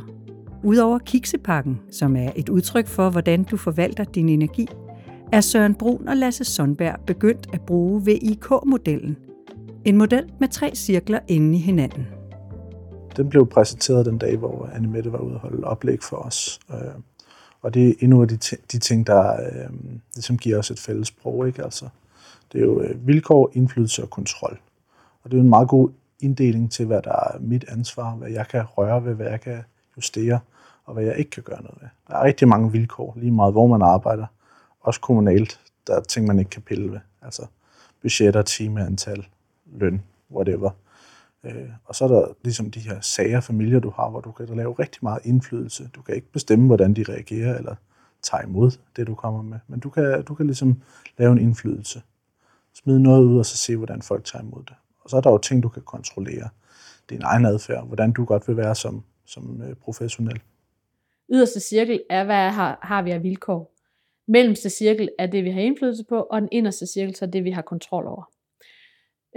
Udover 0.64 1.00
kiksepakken, 1.00 1.80
som 1.92 2.16
er 2.16 2.32
et 2.36 2.50
udtryk 2.50 2.88
for, 2.88 3.10
hvordan 3.10 3.44
du 3.44 3.58
forvalter 3.58 4.04
din 4.04 4.30
energi, 4.30 4.68
er 5.34 5.42
Søren 5.42 5.76
Brun 5.76 6.08
og 6.08 6.18
Lasse 6.18 6.44
Sonberg 6.44 6.96
begyndt 7.08 7.48
at 7.54 7.62
bruge 7.62 8.06
VIK-modellen. 8.06 9.18
En 9.86 9.98
model 9.98 10.24
med 10.40 10.48
tre 10.48 10.72
cirkler 10.76 11.20
inde 11.28 11.58
i 11.58 11.62
hinanden. 11.62 12.15
Den 13.18 13.30
blev 13.30 13.48
præsenteret 13.50 14.06
den 14.06 14.18
dag, 14.18 14.38
hvor 14.38 14.70
Anne 14.74 14.88
Mette 14.88 15.12
var 15.12 15.20
ude 15.20 15.34
og 15.34 15.40
holde 15.40 15.64
oplæg 15.64 16.04
for 16.04 16.18
os. 16.18 16.60
Øh, 16.72 16.78
og 17.62 17.74
det 17.74 17.90
er 17.90 17.94
endnu 18.00 18.22
af 18.22 18.28
de, 18.28 18.38
de 18.72 18.80
ting, 18.80 19.08
der 19.08 19.34
øh, 19.34 19.70
ligesom 20.16 20.38
giver 20.38 20.60
os 20.60 20.72
et 20.72 20.80
fælles 20.80 21.08
sprog. 21.08 21.48
Ikke? 21.48 21.64
Altså, 21.64 21.90
det 22.54 22.62
er 22.62 22.66
jo 22.66 22.82
øh, 22.82 23.08
vilkår, 23.08 23.52
indflydelse 23.54 24.04
og 24.04 24.10
kontrol. 24.10 24.60
Og 25.24 25.32
det 25.32 25.38
er 25.38 25.42
en 25.42 25.50
meget 25.50 25.68
god 25.68 25.90
inddeling 26.20 26.72
til, 26.72 26.86
hvad 26.86 27.02
der 27.02 27.12
er 27.12 27.40
mit 27.40 27.66
ansvar, 27.68 28.16
hvad 28.16 28.30
jeg 28.30 28.48
kan 28.48 28.64
røre 28.64 29.06
ved, 29.06 29.14
hvad 29.14 29.30
jeg 29.30 29.42
kan 29.42 29.64
justere, 29.98 30.40
og 30.86 30.94
hvad 30.94 31.04
jeg 31.04 31.18
ikke 31.18 31.32
kan 31.32 31.44
gøre 31.44 31.62
noget 31.62 31.78
ved. 31.82 31.88
Der 32.08 32.16
er 32.16 32.24
rigtig 32.24 32.48
mange 32.48 32.72
vilkår, 32.72 33.14
lige 33.18 33.32
meget 33.32 33.54
hvor 33.54 33.68
man 33.68 33.82
arbejder. 33.82 34.26
Også 34.82 35.02
kommunalt, 35.02 35.60
der 35.88 35.96
er 35.96 36.02
ting, 36.02 36.28
man 36.28 36.40
ikke 36.40 36.50
kan 36.50 36.62
pille 36.62 36.92
ved. 36.92 37.00
Altså 37.22 37.46
budgetter, 38.02 38.42
timeantal, 38.42 39.28
løn, 39.66 40.02
whatever. 40.32 40.70
Øh, 41.46 41.70
og 41.86 41.96
så 41.96 42.04
er 42.04 42.08
der 42.08 42.28
ligesom 42.44 42.72
de 42.72 42.80
her 42.80 43.02
sager, 43.02 43.40
familier, 43.40 43.80
du 43.80 43.90
har, 43.90 44.10
hvor 44.10 44.22
du 44.22 44.32
kan 44.32 44.48
lave 44.48 44.74
rigtig 44.74 45.00
meget 45.04 45.20
indflydelse. 45.24 45.90
Du 45.96 46.02
kan 46.02 46.16
ikke 46.16 46.32
bestemme, 46.32 46.66
hvordan 46.68 46.94
de 46.94 47.04
reagerer 47.10 47.58
eller 47.58 47.76
tager 48.22 48.44
imod 48.44 48.72
det, 48.96 49.08
du 49.08 49.16
kommer 49.16 49.42
med. 49.42 49.60
Men 49.68 49.80
du 49.80 49.90
kan, 49.90 50.24
du 50.24 50.36
kan 50.36 50.46
ligesom 50.46 50.82
lave 51.18 51.32
en 51.32 51.40
indflydelse. 51.40 52.02
Smide 52.74 53.04
noget 53.04 53.26
ud, 53.26 53.40
og 53.40 53.46
så 53.46 53.58
se, 53.58 53.76
hvordan 53.76 54.02
folk 54.02 54.24
tager 54.24 54.44
imod 54.44 54.64
det. 54.64 54.76
Og 55.04 55.10
så 55.10 55.18
er 55.18 55.22
der 55.22 55.32
jo 55.32 55.38
ting, 55.38 55.64
du 55.64 55.70
kan 55.70 55.82
kontrollere. 55.82 56.50
Din 57.10 57.22
egen 57.22 57.46
adfærd, 57.46 57.88
hvordan 57.88 58.12
du 58.12 58.26
godt 58.26 58.48
vil 58.48 58.58
være 58.58 58.76
som, 58.76 59.04
som 59.26 59.62
øh, 59.62 59.76
professionel. 59.76 60.42
Yderste 61.30 61.60
cirkel 61.60 62.04
er, 62.10 62.24
hvad 62.24 62.50
har, 62.50 62.80
har 62.82 63.02
vi 63.02 63.12
af 63.12 63.24
vilkår. 63.24 63.72
Mellemste 64.28 64.70
cirkel 64.70 65.10
er 65.20 65.28
det, 65.28 65.44
vi 65.44 65.50
har 65.52 65.62
indflydelse 65.62 66.04
på, 66.10 66.22
og 66.22 66.42
den 66.42 66.50
inderste 66.52 66.88
cirkel 66.88 67.16
så 67.16 67.26
er 67.26 67.30
det, 67.30 67.44
vi 67.44 67.52
har 67.52 67.62
kontrol 67.62 68.08
over. 68.08 68.24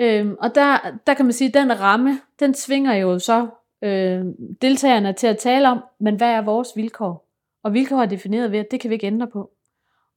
Øhm, 0.00 0.36
og 0.40 0.54
der, 0.54 0.98
der 1.06 1.14
kan 1.14 1.24
man 1.24 1.32
sige, 1.32 1.48
at 1.48 1.54
den 1.54 1.80
ramme, 1.80 2.20
den 2.40 2.54
svinger 2.54 2.94
jo 2.94 3.18
så 3.18 3.48
øh, 3.82 4.24
deltagerne 4.62 5.12
til 5.12 5.26
at 5.26 5.38
tale 5.38 5.68
om, 5.68 5.78
men 6.00 6.16
hvad 6.16 6.28
er 6.28 6.42
vores 6.42 6.68
vilkår? 6.76 7.28
Og 7.62 7.74
vilkår 7.74 8.02
er 8.02 8.06
defineret 8.06 8.52
ved, 8.52 8.58
at 8.58 8.70
det 8.70 8.80
kan 8.80 8.90
vi 8.90 8.94
ikke 8.94 9.06
ændre 9.06 9.26
på. 9.26 9.50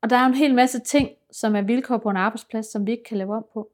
Og 0.01 0.09
der 0.09 0.15
er 0.15 0.25
en 0.25 0.33
hel 0.33 0.55
masse 0.55 0.79
ting, 0.79 1.09
som 1.31 1.55
er 1.55 1.61
vilkår 1.61 1.97
på 1.97 2.09
en 2.09 2.17
arbejdsplads, 2.17 2.71
som 2.71 2.88
vi 2.88 2.91
ikke 2.91 3.03
kan 3.03 3.17
lave 3.17 3.35
om 3.35 3.45
på. 3.53 3.69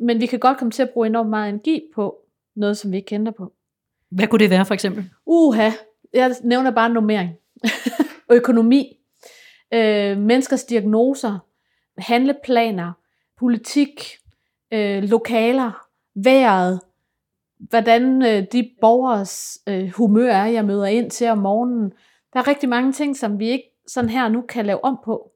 Men 0.00 0.20
vi 0.20 0.26
kan 0.26 0.38
godt 0.38 0.58
komme 0.58 0.70
til 0.70 0.82
at 0.82 0.90
bruge 0.90 1.06
enormt 1.06 1.30
meget 1.30 1.48
energi 1.48 1.82
på 1.94 2.16
noget, 2.56 2.76
som 2.76 2.92
vi 2.92 2.96
ikke 2.96 3.06
kender 3.06 3.32
på. 3.32 3.52
Hvad 4.10 4.26
kunne 4.26 4.38
det 4.38 4.50
være 4.50 4.66
for 4.66 4.74
eksempel? 4.74 5.10
Uha, 5.26 5.70
jeg 6.14 6.34
nævner 6.42 6.70
bare 6.70 6.90
nummering. 6.90 7.30
Økonomi, 8.30 8.98
øh, 9.74 10.18
menneskers 10.18 10.64
diagnoser, 10.64 11.38
handleplaner, 11.98 12.92
politik, 13.38 14.18
øh, 14.72 15.02
lokaler, 15.02 15.86
vejret, 16.14 16.80
hvordan 17.58 18.22
øh, 18.22 18.44
de 18.52 18.70
borgers 18.80 19.58
øh, 19.66 19.88
humør 19.88 20.32
er, 20.32 20.46
jeg 20.46 20.64
møder 20.64 20.86
ind 20.86 21.10
til 21.10 21.28
om 21.28 21.38
morgenen. 21.38 21.92
Der 22.32 22.38
er 22.38 22.48
rigtig 22.48 22.68
mange 22.68 22.92
ting, 22.92 23.16
som 23.16 23.38
vi 23.38 23.48
ikke 23.48 23.70
sådan 23.86 24.10
her 24.10 24.28
nu 24.28 24.42
kan 24.42 24.66
lave 24.66 24.84
om 24.84 24.98
på. 25.04 25.30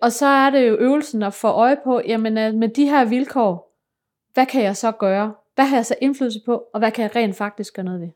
Og 0.00 0.12
så 0.12 0.26
er 0.26 0.50
det 0.50 0.68
jo 0.68 0.74
øvelsen 0.74 1.22
at 1.22 1.34
få 1.34 1.48
øje 1.48 1.76
på, 1.84 2.00
jamen 2.06 2.38
øh, 2.38 2.54
med 2.54 2.68
de 2.68 2.84
her 2.84 3.04
vilkår, 3.04 3.74
hvad 4.34 4.46
kan 4.46 4.62
jeg 4.62 4.76
så 4.76 4.92
gøre? 4.92 5.34
Hvad 5.54 5.64
har 5.64 5.76
jeg 5.76 5.86
så 5.86 5.94
indflydelse 6.00 6.40
på, 6.46 6.64
og 6.72 6.78
hvad 6.78 6.90
kan 6.90 7.02
jeg 7.02 7.16
rent 7.16 7.36
faktisk 7.36 7.74
gøre 7.74 7.84
noget 7.84 8.00
ved? 8.00 8.08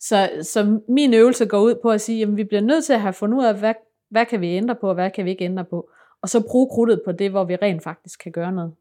Så, 0.00 0.30
så 0.42 0.80
min 0.88 1.14
øvelse 1.14 1.46
går 1.46 1.60
ud 1.60 1.74
på 1.82 1.90
at 1.90 2.00
sige, 2.00 2.18
jamen 2.18 2.36
vi 2.36 2.44
bliver 2.44 2.60
nødt 2.60 2.84
til 2.84 2.92
at 2.92 3.00
have 3.00 3.12
fundet 3.12 3.38
ud 3.38 3.44
af, 3.44 3.54
hvad, 3.54 3.74
hvad 4.10 4.26
kan 4.26 4.40
vi 4.40 4.46
ændre 4.46 4.74
på, 4.74 4.88
og 4.88 4.94
hvad 4.94 5.10
kan 5.10 5.24
vi 5.24 5.30
ikke 5.30 5.44
ændre 5.44 5.64
på. 5.64 5.90
Og 6.22 6.28
så 6.28 6.46
bruge 6.50 6.68
krudtet 6.70 7.02
på 7.04 7.12
det, 7.12 7.30
hvor 7.30 7.44
vi 7.44 7.56
rent 7.56 7.82
faktisk 7.82 8.20
kan 8.20 8.32
gøre 8.32 8.52
noget. 8.52 8.74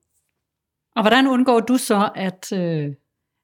Og 0.97 1.03
hvordan 1.03 1.27
undgår 1.27 1.59
du 1.59 1.77
så, 1.77 2.09
at, 2.15 2.53
øh, 2.53 2.89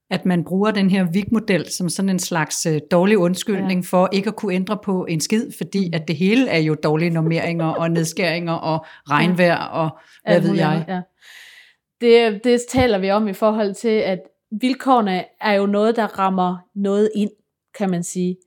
at 0.10 0.25
man 0.25 0.43
bruger 0.43 0.72
den 0.72 0.89
her 0.89 1.03
VIG-model 1.12 1.72
som 1.72 1.89
sådan 1.89 2.10
en 2.10 2.19
slags 2.19 2.65
øh, 2.65 2.81
dårlig 2.91 3.17
undskyldning 3.17 3.81
ja. 3.81 3.88
for 3.89 4.10
ikke 4.12 4.27
at 4.27 4.36
kunne 4.36 4.53
ændre 4.53 4.77
på 4.83 5.05
en 5.05 5.22
skid, 5.22 5.51
fordi 5.57 5.93
at 5.93 6.07
det 6.07 6.15
hele 6.15 6.50
er 6.50 6.57
jo 6.57 6.75
dårlige 6.83 7.10
normeringer 7.10 7.65
og 7.65 7.91
nedskæringer 7.91 8.53
og 8.53 8.86
regnvejr 9.10 9.57
og 9.57 9.98
hvad 10.25 10.41
ved 10.41 10.55
jeg. 10.55 10.86
Ja. 10.88 11.01
Det, 12.01 12.43
det 12.43 12.62
taler 12.69 12.98
vi 12.98 13.12
om 13.12 13.27
i 13.27 13.33
forhold 13.33 13.74
til, 13.74 13.88
at 13.88 14.19
vilkårene 14.62 15.24
er 15.41 15.53
jo 15.53 15.65
noget, 15.65 15.95
der 15.95 16.19
rammer 16.19 16.57
noget 16.75 17.10
ind, 17.15 17.31
kan 17.77 17.89
man 17.89 18.03
sige. 18.03 18.38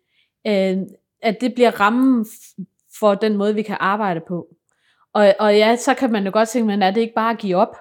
Øh, 0.46 0.76
at 1.22 1.36
det 1.40 1.54
bliver 1.54 1.80
rammen 1.80 2.26
for 2.98 3.14
den 3.14 3.36
måde, 3.36 3.54
vi 3.54 3.62
kan 3.62 3.76
arbejde 3.80 4.20
på. 4.28 4.46
Og, 5.14 5.34
og 5.38 5.56
ja, 5.56 5.76
så 5.76 5.94
kan 5.94 6.12
man 6.12 6.24
jo 6.24 6.30
godt 6.32 6.48
tænke, 6.48 6.66
men 6.66 6.82
er 6.82 6.90
det 6.90 7.00
ikke 7.00 7.14
bare 7.14 7.30
at 7.30 7.38
give 7.38 7.56
op? 7.56 7.76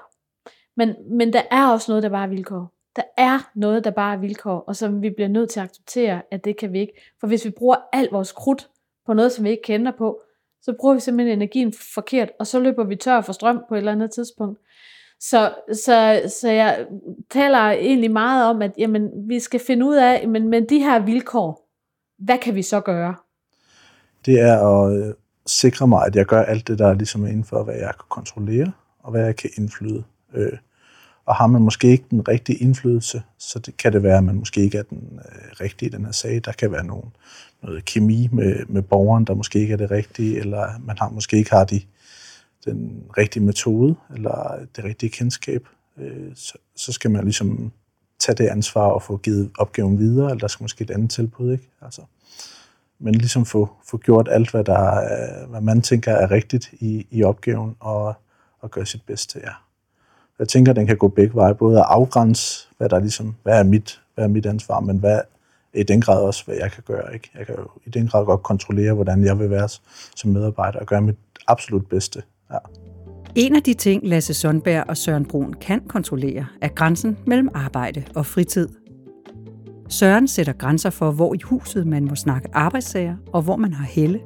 Men, 0.77 0.95
men 1.09 1.33
der 1.33 1.41
er 1.51 1.67
også 1.67 1.91
noget, 1.91 2.03
der 2.03 2.09
bare 2.09 2.23
er 2.23 2.29
vilkår. 2.29 2.71
Der 2.95 3.01
er 3.17 3.51
noget, 3.55 3.83
der 3.83 3.91
bare 3.91 4.13
er 4.13 4.19
vilkår, 4.19 4.63
og 4.67 4.75
som 4.75 5.01
vi 5.01 5.09
bliver 5.09 5.27
nødt 5.27 5.49
til 5.49 5.59
at 5.59 5.63
acceptere, 5.63 6.21
at 6.31 6.45
det 6.45 6.57
kan 6.57 6.73
vi 6.73 6.79
ikke. 6.79 6.93
For 7.19 7.27
hvis 7.27 7.45
vi 7.45 7.49
bruger 7.49 7.75
al 7.93 8.07
vores 8.11 8.31
krudt 8.31 8.69
på 9.05 9.13
noget, 9.13 9.31
som 9.31 9.45
vi 9.45 9.49
ikke 9.49 9.63
kender 9.63 9.91
på, 9.97 10.21
så 10.61 10.73
bruger 10.79 10.93
vi 10.93 10.99
simpelthen 10.99 11.37
energien 11.37 11.73
forkert, 11.93 12.29
og 12.39 12.47
så 12.47 12.59
løber 12.59 12.83
vi 12.83 12.95
tør 12.95 13.21
for 13.21 13.33
strøm 13.33 13.63
på 13.69 13.75
et 13.75 13.77
eller 13.77 13.91
andet 13.91 14.11
tidspunkt. 14.11 14.59
Så, 15.19 15.53
så, 15.73 16.21
så 16.41 16.49
jeg 16.49 16.85
taler 17.29 17.59
egentlig 17.59 18.11
meget 18.11 18.49
om, 18.49 18.61
at 18.61 18.71
jamen, 18.77 19.09
vi 19.27 19.39
skal 19.39 19.59
finde 19.59 19.85
ud 19.85 19.95
af, 19.95 20.27
men 20.27 20.49
men 20.49 20.69
de 20.69 20.79
her 20.79 20.99
vilkår, 20.99 21.69
hvad 22.17 22.37
kan 22.37 22.55
vi 22.55 22.61
så 22.61 22.81
gøre? 22.81 23.15
Det 24.25 24.41
er 24.41 24.67
at 24.67 24.97
øh, 24.97 25.13
sikre 25.45 25.87
mig, 25.87 26.05
at 26.05 26.15
jeg 26.15 26.25
gør 26.25 26.41
alt 26.41 26.67
det, 26.67 26.79
der 26.79 26.87
er 26.87 26.93
ligesom 26.93 27.25
inden 27.25 27.43
for, 27.43 27.63
hvad 27.63 27.75
jeg 27.75 27.93
kan 27.99 28.05
kontrollere, 28.09 28.71
og 28.99 29.11
hvad 29.11 29.25
jeg 29.25 29.35
kan 29.35 29.49
indflyde. 29.57 30.03
Øh, 30.33 30.57
og 31.25 31.35
har 31.35 31.47
man 31.47 31.61
måske 31.61 31.87
ikke 31.87 32.05
den 32.11 32.27
rigtige 32.27 32.57
indflydelse, 32.57 33.23
så 33.37 33.59
det, 33.59 33.77
kan 33.77 33.93
det 33.93 34.03
være, 34.03 34.17
at 34.17 34.23
man 34.23 34.35
måske 34.35 34.61
ikke 34.61 34.77
er 34.77 34.83
den 34.83 35.19
øh, 35.25 35.51
rigtige 35.61 35.89
i 35.89 35.91
den 35.91 36.05
her 36.05 36.11
sag. 36.11 36.41
Der 36.45 36.51
kan 36.51 36.71
være 36.71 36.85
nogen, 36.85 37.15
noget 37.63 37.85
kemi 37.85 38.29
med, 38.31 38.65
med 38.65 38.81
borgeren, 38.81 39.25
der 39.25 39.33
måske 39.33 39.59
ikke 39.59 39.73
er 39.73 39.77
det 39.77 39.91
rigtige, 39.91 40.39
eller 40.39 40.79
man 40.79 40.97
har 40.97 41.09
måske 41.09 41.37
ikke 41.37 41.51
har 41.51 41.65
de, 41.65 41.81
den 42.65 43.03
rigtige 43.17 43.43
metode, 43.43 43.95
eller 44.15 44.65
det 44.75 44.83
rigtige 44.83 45.09
kendskab. 45.09 45.67
Øh, 45.97 46.35
så, 46.35 46.53
så 46.75 46.91
skal 46.91 47.11
man 47.11 47.23
ligesom 47.23 47.71
tage 48.19 48.35
det 48.35 48.47
ansvar 48.47 48.87
og 48.87 49.03
få 49.03 49.17
givet 49.17 49.51
opgaven 49.57 49.99
videre, 49.99 50.29
eller 50.29 50.39
der 50.39 50.47
skal 50.47 50.63
måske 50.63 50.83
et 50.83 50.91
andet 50.91 51.11
tilbud. 51.11 51.51
Ikke? 51.51 51.69
Altså, 51.81 52.01
men 52.99 53.15
ligesom 53.15 53.45
få, 53.45 53.69
få 53.89 53.97
gjort 53.97 54.27
alt, 54.31 54.51
hvad, 54.51 54.63
der 54.63 54.79
er, 54.79 55.47
hvad 55.47 55.61
man 55.61 55.81
tænker 55.81 56.11
er 56.11 56.31
rigtigt 56.31 56.73
i, 56.73 57.07
i 57.11 57.23
opgaven, 57.23 57.75
og, 57.79 58.13
og 58.59 58.71
gøre 58.71 58.85
sit 58.85 59.01
bedste. 59.05 59.39
Ja. 59.43 59.51
Jeg 60.39 60.47
tænker, 60.47 60.71
at 60.71 60.75
den 60.75 60.87
kan 60.87 60.97
gå 60.97 61.07
begge 61.07 61.35
veje, 61.35 61.55
både 61.55 61.79
at 61.79 61.85
afgrænse, 61.87 62.67
hvad 62.77 62.89
der 62.89 62.99
ligesom, 62.99 63.35
hvad 63.43 63.59
er 63.59 63.63
mit, 63.63 64.01
hvad 64.15 64.25
er 64.25 64.29
mit 64.29 64.45
ansvar, 64.45 64.79
men 64.79 64.97
hvad 64.97 65.19
i 65.73 65.83
den 65.83 66.01
grad 66.01 66.21
også, 66.21 66.45
hvad 66.45 66.55
jeg 66.55 66.71
kan 66.71 66.83
gøre. 66.87 67.13
Ikke? 67.13 67.31
Jeg 67.37 67.45
kan 67.45 67.55
jo 67.55 67.67
i 67.85 67.89
den 67.89 68.07
grad 68.07 68.25
godt 68.25 68.43
kontrollere, 68.43 68.93
hvordan 68.93 69.23
jeg 69.23 69.39
vil 69.39 69.49
være 69.49 69.69
som 70.15 70.31
medarbejder, 70.31 70.79
og 70.79 70.85
gøre 70.85 71.01
mit 71.01 71.17
absolut 71.47 71.87
bedste. 71.87 72.23
Ja. 72.51 72.57
En 73.35 73.55
af 73.55 73.63
de 73.63 73.73
ting, 73.73 74.07
Lasse 74.07 74.33
Sundberg 74.33 74.83
og 74.87 74.97
Søren 74.97 75.25
Brun 75.25 75.53
kan 75.53 75.81
kontrollere, 75.87 76.45
er 76.61 76.67
grænsen 76.67 77.17
mellem 77.27 77.49
arbejde 77.53 78.03
og 78.15 78.25
fritid. 78.25 78.69
Søren 79.89 80.27
sætter 80.27 80.53
grænser 80.53 80.89
for, 80.89 81.11
hvor 81.11 81.33
i 81.33 81.39
huset 81.43 81.87
man 81.87 82.05
må 82.05 82.15
snakke 82.15 82.49
arbejdssager, 82.53 83.15
og 83.33 83.41
hvor 83.41 83.55
man 83.55 83.73
har 83.73 83.85
helle. 83.85 84.19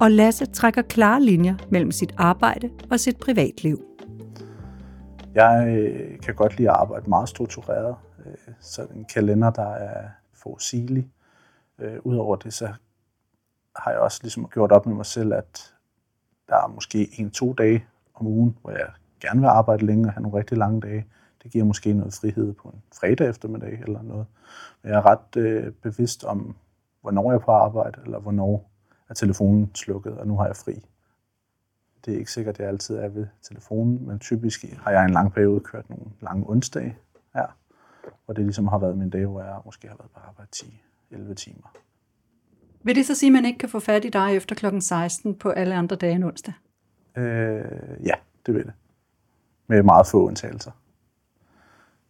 og 0.00 0.10
Lasse 0.10 0.46
trækker 0.46 0.82
klare 0.82 1.22
linjer 1.22 1.54
mellem 1.70 1.90
sit 1.90 2.14
arbejde 2.16 2.70
og 2.90 3.00
sit 3.00 3.16
privatliv. 3.16 3.87
Jeg 5.38 5.68
øh, 5.68 6.20
kan 6.20 6.34
godt 6.34 6.56
lide 6.56 6.70
at 6.70 6.76
arbejde 6.76 7.08
meget 7.08 7.28
struktureret, 7.28 7.96
øh, 8.26 8.54
så 8.60 8.86
en 8.94 9.04
kalender, 9.04 9.50
der 9.50 9.70
er 9.70 10.08
forudsigelig. 10.34 11.08
Øh, 11.78 11.98
Udover 12.04 12.36
det, 12.36 12.54
så 12.54 12.68
har 13.76 13.90
jeg 13.90 14.00
også 14.00 14.20
ligesom 14.22 14.48
gjort 14.48 14.72
op 14.72 14.86
med 14.86 14.94
mig 14.94 15.06
selv, 15.06 15.32
at 15.32 15.74
der 16.48 16.56
er 16.56 16.66
måske 16.66 17.20
en-to 17.20 17.52
dage 17.52 17.84
om 18.14 18.26
ugen, 18.26 18.56
hvor 18.62 18.70
jeg 18.70 18.86
gerne 19.20 19.40
vil 19.40 19.46
arbejde 19.46 19.86
længe 19.86 20.08
og 20.08 20.12
have 20.12 20.22
nogle 20.22 20.38
rigtig 20.38 20.58
lange 20.58 20.80
dage. 20.80 21.06
Det 21.42 21.50
giver 21.50 21.64
måske 21.64 21.92
noget 21.92 22.14
frihed 22.14 22.54
på 22.54 22.68
en 22.68 22.82
fredag 23.00 23.28
eftermiddag 23.28 23.80
eller 23.86 24.02
noget. 24.02 24.26
Men 24.82 24.92
jeg 24.92 24.98
er 24.98 25.06
ret 25.06 25.36
øh, 25.36 25.72
bevidst 25.72 26.24
om, 26.24 26.56
hvornår 27.00 27.30
jeg 27.30 27.36
er 27.36 27.44
på 27.44 27.52
arbejde, 27.52 28.00
eller 28.04 28.18
hvornår 28.18 28.70
er 29.08 29.14
telefonen 29.14 29.74
slukket, 29.74 30.18
og 30.18 30.26
nu 30.26 30.36
har 30.36 30.46
jeg 30.46 30.56
fri. 30.56 30.84
Det 32.08 32.14
er 32.14 32.18
ikke 32.18 32.32
sikkert, 32.32 32.54
at 32.54 32.60
jeg 32.60 32.68
altid 32.68 32.96
er 32.96 33.08
ved 33.08 33.26
telefonen, 33.42 34.06
men 34.06 34.18
typisk 34.18 34.64
har 34.82 34.90
jeg 34.90 35.04
en 35.04 35.10
lang 35.10 35.32
periode 35.32 35.60
kørt 35.60 35.90
nogle 35.90 36.04
lange 36.20 36.50
onsdage 36.50 36.96
her, 37.34 37.56
hvor 38.24 38.34
det 38.34 38.44
ligesom 38.44 38.66
har 38.66 38.78
været 38.78 38.98
min 38.98 39.10
dag, 39.10 39.26
hvor 39.26 39.42
jeg 39.42 39.60
måske 39.64 39.88
har 39.88 39.96
været 39.96 40.10
på 40.10 40.20
arbejde 40.28 40.50
10-11 41.30 41.34
timer. 41.34 41.74
Vil 42.82 42.94
det 42.94 43.06
så 43.06 43.14
sige, 43.14 43.28
at 43.28 43.32
man 43.32 43.44
ikke 43.44 43.58
kan 43.58 43.68
få 43.68 43.80
fat 43.80 44.04
i 44.04 44.08
dig 44.08 44.36
efter 44.36 44.54
kl. 44.54 44.80
16 44.80 45.34
på 45.34 45.50
alle 45.50 45.74
andre 45.74 45.96
dage 45.96 46.14
end 46.14 46.24
onsdag? 46.24 46.54
Øh, 47.16 48.06
ja, 48.06 48.14
det 48.46 48.54
vil 48.54 48.64
det. 48.64 48.72
Med 49.66 49.82
meget 49.82 50.06
få 50.06 50.26
undtagelser. 50.26 50.70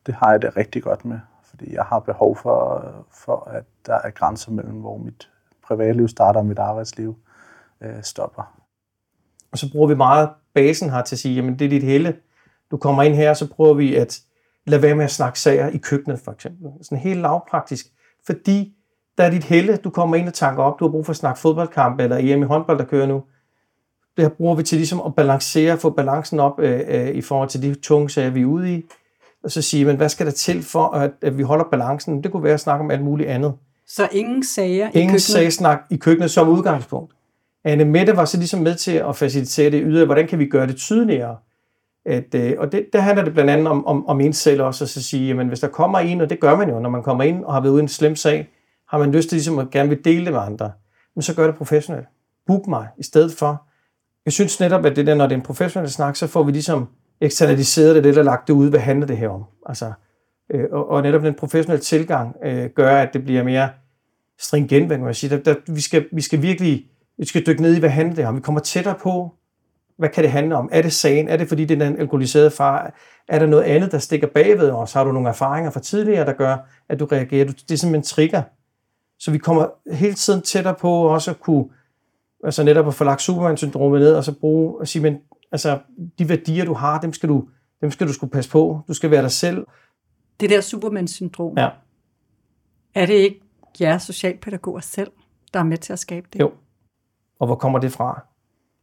Det 0.06 0.14
har 0.14 0.30
jeg 0.30 0.42
det 0.42 0.56
rigtig 0.56 0.82
godt 0.82 1.04
med, 1.04 1.18
fordi 1.42 1.74
jeg 1.74 1.84
har 1.84 1.98
behov 1.98 2.36
for, 2.36 2.84
for 3.10 3.44
at 3.50 3.64
der 3.86 3.94
er 3.94 4.10
grænser 4.10 4.52
mellem, 4.52 4.80
hvor 4.80 4.98
mit 4.98 5.30
privatliv 5.62 6.08
starter 6.08 6.40
og 6.40 6.46
mit 6.46 6.58
arbejdsliv 6.58 7.18
øh, 7.80 8.02
stopper. 8.02 8.57
Og 9.52 9.58
så 9.58 9.72
bruger 9.72 9.88
vi 9.88 9.94
meget 9.94 10.28
basen 10.54 10.90
her 10.90 11.02
til 11.02 11.14
at 11.14 11.18
sige, 11.18 11.34
jamen 11.34 11.58
det 11.58 11.64
er 11.64 11.68
dit 11.68 11.82
helle. 11.82 12.14
Du 12.70 12.76
kommer 12.76 13.02
ind 13.02 13.14
her, 13.14 13.34
så 13.34 13.48
prøver 13.48 13.74
vi 13.74 13.94
at 13.94 14.20
lade 14.66 14.82
være 14.82 14.94
med 14.94 15.04
at 15.04 15.10
snakke 15.10 15.40
sager 15.40 15.68
i 15.68 15.76
køkkenet 15.76 16.20
for 16.24 16.32
eksempel. 16.32 16.70
Sådan 16.82 16.98
helt 16.98 17.20
lavpraktisk. 17.20 17.86
Fordi 18.26 18.72
der 19.18 19.24
er 19.24 19.30
dit 19.30 19.44
helle, 19.44 19.76
du 19.76 19.90
kommer 19.90 20.16
ind 20.16 20.28
og 20.28 20.34
tanker 20.34 20.62
op, 20.62 20.78
du 20.80 20.84
har 20.84 20.90
brug 20.90 21.06
for 21.06 21.10
at 21.10 21.16
snakke 21.16 21.40
fodboldkamp 21.40 22.00
eller 22.00 22.16
EM 22.20 22.42
i 22.42 22.46
håndbold, 22.46 22.78
der 22.78 22.84
kører 22.84 23.06
nu. 23.06 23.22
Det 24.16 24.24
her 24.24 24.28
bruger 24.28 24.54
vi 24.54 24.62
til 24.62 24.76
ligesom 24.76 25.00
at 25.06 25.14
balancere, 25.14 25.78
få 25.78 25.90
balancen 25.90 26.40
op 26.40 26.60
øh, 26.60 26.80
øh, 26.88 27.08
i 27.08 27.20
forhold 27.20 27.48
til 27.48 27.62
de 27.62 27.74
tunge 27.74 28.10
sager, 28.10 28.30
vi 28.30 28.40
er 28.40 28.46
ude 28.46 28.74
i. 28.74 28.84
Og 29.44 29.50
så 29.50 29.62
sige, 29.62 29.84
men 29.84 29.96
hvad 29.96 30.08
skal 30.08 30.26
der 30.26 30.32
til 30.32 30.62
for, 30.62 30.86
at, 30.86 31.10
at 31.22 31.38
vi 31.38 31.42
holder 31.42 31.64
balancen? 31.70 32.22
Det 32.22 32.32
kunne 32.32 32.42
være 32.42 32.54
at 32.54 32.60
snakke 32.60 32.84
om 32.84 32.90
alt 32.90 33.02
muligt 33.04 33.28
andet. 33.28 33.54
Så 33.86 34.08
ingen 34.12 34.44
sager 34.44 34.84
i 34.86 34.90
Ingen 34.92 34.92
køkkenet? 34.94 35.22
sagsnak 35.22 35.78
i 35.90 35.96
køkkenet 35.96 36.30
som 36.30 36.48
udgangspunkt. 36.48 37.12
Anne 37.68 37.84
Mette 37.84 38.16
var 38.16 38.24
så 38.24 38.36
ligesom 38.36 38.60
med 38.60 38.74
til 38.74 38.92
at 38.92 39.16
facilitere 39.16 39.70
det 39.70 39.80
yderligere. 39.82 40.04
Hvordan 40.04 40.26
kan 40.26 40.38
vi 40.38 40.46
gøre 40.46 40.66
det 40.66 40.76
tydeligere? 40.76 41.36
At, 42.06 42.34
øh, 42.34 42.54
og 42.58 42.72
det, 42.72 42.86
der 42.92 43.00
handler 43.00 43.24
det 43.24 43.32
blandt 43.32 43.50
andet 43.50 43.66
om, 43.66 43.86
om, 43.86 44.06
om 44.06 44.20
en 44.20 44.32
selv 44.32 44.62
også, 44.62 44.84
at 44.84 44.88
så 44.88 45.02
sige, 45.02 45.28
jamen 45.28 45.48
hvis 45.48 45.60
der 45.60 45.68
kommer 45.68 45.98
en, 45.98 46.20
og 46.20 46.30
det 46.30 46.40
gør 46.40 46.56
man 46.56 46.70
jo, 46.70 46.80
når 46.80 46.90
man 46.90 47.02
kommer 47.02 47.24
ind 47.24 47.44
og 47.44 47.54
har 47.54 47.60
været 47.60 47.72
ude 47.72 47.80
i 47.80 47.82
en 47.82 47.88
slem 47.88 48.16
sag, 48.16 48.48
har 48.88 48.98
man 48.98 49.12
lyst 49.12 49.28
til 49.28 49.36
ligesom 49.36 49.58
at 49.58 49.70
gerne 49.70 49.88
vil 49.88 50.04
dele 50.04 50.24
det 50.24 50.32
med 50.32 50.40
andre, 50.40 50.72
men 51.14 51.22
så 51.22 51.34
gør 51.34 51.46
det 51.46 51.56
professionelt. 51.56 52.06
Book 52.46 52.66
mig 52.66 52.88
i 52.98 53.02
stedet 53.02 53.32
for. 53.32 53.62
Jeg 54.24 54.32
synes 54.32 54.60
netop, 54.60 54.84
at 54.84 54.96
det 54.96 55.06
der, 55.06 55.14
når 55.14 55.26
det 55.26 55.32
er 55.32 55.38
en 55.38 55.44
professionel 55.44 55.90
snak, 55.90 56.16
så 56.16 56.26
får 56.26 56.42
vi 56.42 56.52
ligesom 56.52 56.88
eksternaliseret 57.20 58.04
det, 58.04 58.14
der 58.14 58.22
lagt 58.22 58.48
det 58.48 58.52
ud, 58.52 58.70
hvad 58.70 58.80
handler 58.80 59.06
det 59.06 59.16
her 59.16 59.28
om? 59.28 59.44
Altså, 59.66 59.92
øh, 60.50 60.64
og, 60.72 60.90
og 60.90 61.02
netop 61.02 61.22
den 61.22 61.34
professionelle 61.34 61.82
tilgang 61.82 62.36
øh, 62.44 62.70
gør, 62.70 62.96
at 62.96 63.10
det 63.12 63.24
bliver 63.24 63.42
mere 63.42 63.68
stringent, 64.38 64.86
hvad 64.86 64.96
kan 64.96 65.04
man 65.04 65.14
sige. 65.14 65.30
Der, 65.30 65.42
der, 65.42 65.54
vi, 65.72 65.80
skal, 65.80 66.06
vi 66.12 66.20
skal 66.20 66.42
virkelig 66.42 66.86
vi 67.18 67.26
skal 67.26 67.46
dykke 67.46 67.62
ned 67.62 67.76
i, 67.76 67.78
hvad 67.78 67.90
handler 67.90 68.14
det 68.14 68.26
om. 68.26 68.36
Vi 68.36 68.40
kommer 68.40 68.60
tættere 68.60 68.94
på, 69.02 69.34
hvad 69.98 70.08
kan 70.08 70.24
det 70.24 70.32
handle 70.32 70.56
om? 70.56 70.68
Er 70.72 70.82
det 70.82 70.92
sagen? 70.92 71.28
Er 71.28 71.36
det 71.36 71.48
fordi, 71.48 71.64
det 71.64 71.82
er 71.82 71.88
den 71.88 71.98
alkoholiserede 72.00 72.50
far? 72.50 72.94
Er 73.28 73.38
der 73.38 73.46
noget 73.46 73.62
andet, 73.62 73.92
der 73.92 73.98
stikker 73.98 74.26
bagved 74.26 74.70
os? 74.70 74.92
Har 74.92 75.04
du 75.04 75.12
nogle 75.12 75.28
erfaringer 75.28 75.70
fra 75.70 75.80
tidligere, 75.80 76.26
der 76.26 76.32
gør, 76.32 76.56
at 76.88 77.00
du 77.00 77.04
reagerer? 77.04 77.44
Det 77.44 77.54
er 77.70 77.76
simpelthen 77.76 77.94
en 77.94 78.02
trigger. 78.02 78.42
Så 79.18 79.30
vi 79.30 79.38
kommer 79.38 79.66
hele 79.94 80.14
tiden 80.14 80.42
tættere 80.42 80.74
på 80.74 80.90
også 80.90 81.30
at 81.30 81.40
kunne, 81.40 81.64
altså 82.44 82.62
netop 82.62 82.88
at 82.88 82.94
få 82.94 83.04
lagt 83.04 83.22
Superman-syndromet 83.22 84.00
ned, 84.00 84.14
og 84.14 84.24
så 84.24 84.32
bruge 84.40 84.80
og 84.80 84.88
sige, 84.88 85.02
men 85.02 85.16
altså, 85.52 85.78
de 86.18 86.28
værdier, 86.28 86.64
du 86.64 86.74
har, 86.74 87.00
dem 87.00 87.12
skal 87.12 87.28
du, 87.28 87.48
dem 87.80 87.90
skal 87.90 88.06
du 88.06 88.12
skulle 88.12 88.30
passe 88.30 88.50
på. 88.50 88.80
Du 88.88 88.94
skal 88.94 89.10
være 89.10 89.22
dig 89.22 89.30
selv. 89.30 89.66
Det 90.40 90.50
der 90.50 90.60
Superman-syndrom, 90.60 91.58
Ja. 91.58 91.68
er 92.94 93.06
det 93.06 93.14
ikke 93.14 93.40
jeres 93.80 94.02
socialpædagoger 94.02 94.80
selv, 94.80 95.10
der 95.54 95.60
er 95.60 95.64
med 95.64 95.78
til 95.78 95.92
at 95.92 95.98
skabe 95.98 96.28
det? 96.32 96.40
Jo. 96.40 96.52
Og 97.40 97.46
hvor 97.46 97.56
kommer 97.56 97.78
det 97.78 97.92
fra? 97.92 98.24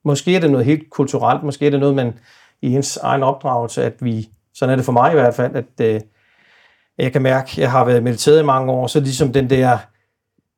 Måske 0.04 0.36
er 0.36 0.40
det 0.40 0.52
noget 0.52 0.66
helt 0.66 0.90
kulturelt, 0.90 1.44
måske 1.44 1.68
er 1.68 1.72
det 1.72 1.80
noget, 1.80 1.96
man 1.96 2.14
i 2.62 2.76
ens 2.76 2.98
egen 2.98 3.24
opdragelse, 3.24 3.84
at 3.84 3.94
vi, 4.00 4.30
sådan 4.54 4.72
er 4.72 4.76
det 4.76 4.86
for 4.86 4.92
mig 4.92 5.12
i 5.12 5.16
hvert 5.16 5.34
fald, 5.34 5.56
at 5.56 5.82
øh, 5.82 6.02
jeg 6.98 7.12
kan 7.12 7.22
mærke, 7.22 7.52
at 7.52 7.58
jeg 7.58 7.72
har 7.72 7.86
været 7.86 8.04
mediteret 8.04 8.42
i 8.42 8.46
mange 8.46 8.72
år, 8.72 8.88
så 8.88 9.00
ligesom 9.00 9.34
den 9.34 9.50
der, 9.50 9.78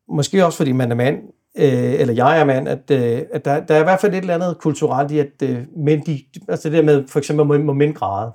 måske 0.09 0.45
også 0.45 0.57
fordi 0.57 0.71
man 0.71 0.91
er 0.91 0.95
mand, 0.95 1.17
øh, 1.57 1.93
eller 1.93 2.13
jeg 2.13 2.39
er 2.39 2.45
mand, 2.45 2.67
at, 2.67 2.91
øh, 2.91 3.21
at 3.33 3.45
der, 3.45 3.65
der 3.65 3.75
er 3.75 3.79
i 3.79 3.83
hvert 3.83 3.99
fald 3.99 4.13
et 4.13 4.17
eller 4.17 4.35
andet 4.35 4.57
kulturelt 4.59 5.11
i, 5.11 5.19
at 5.19 5.41
øh, 5.43 5.63
mænd, 5.77 6.05
de, 6.05 6.23
altså 6.47 6.69
det 6.69 6.77
der 6.77 6.83
med, 6.83 7.07
for 7.07 7.19
eksempel 7.19 7.45
må, 7.45 7.57
må 7.57 7.73
mænd 7.73 7.95
græde. 7.95 8.31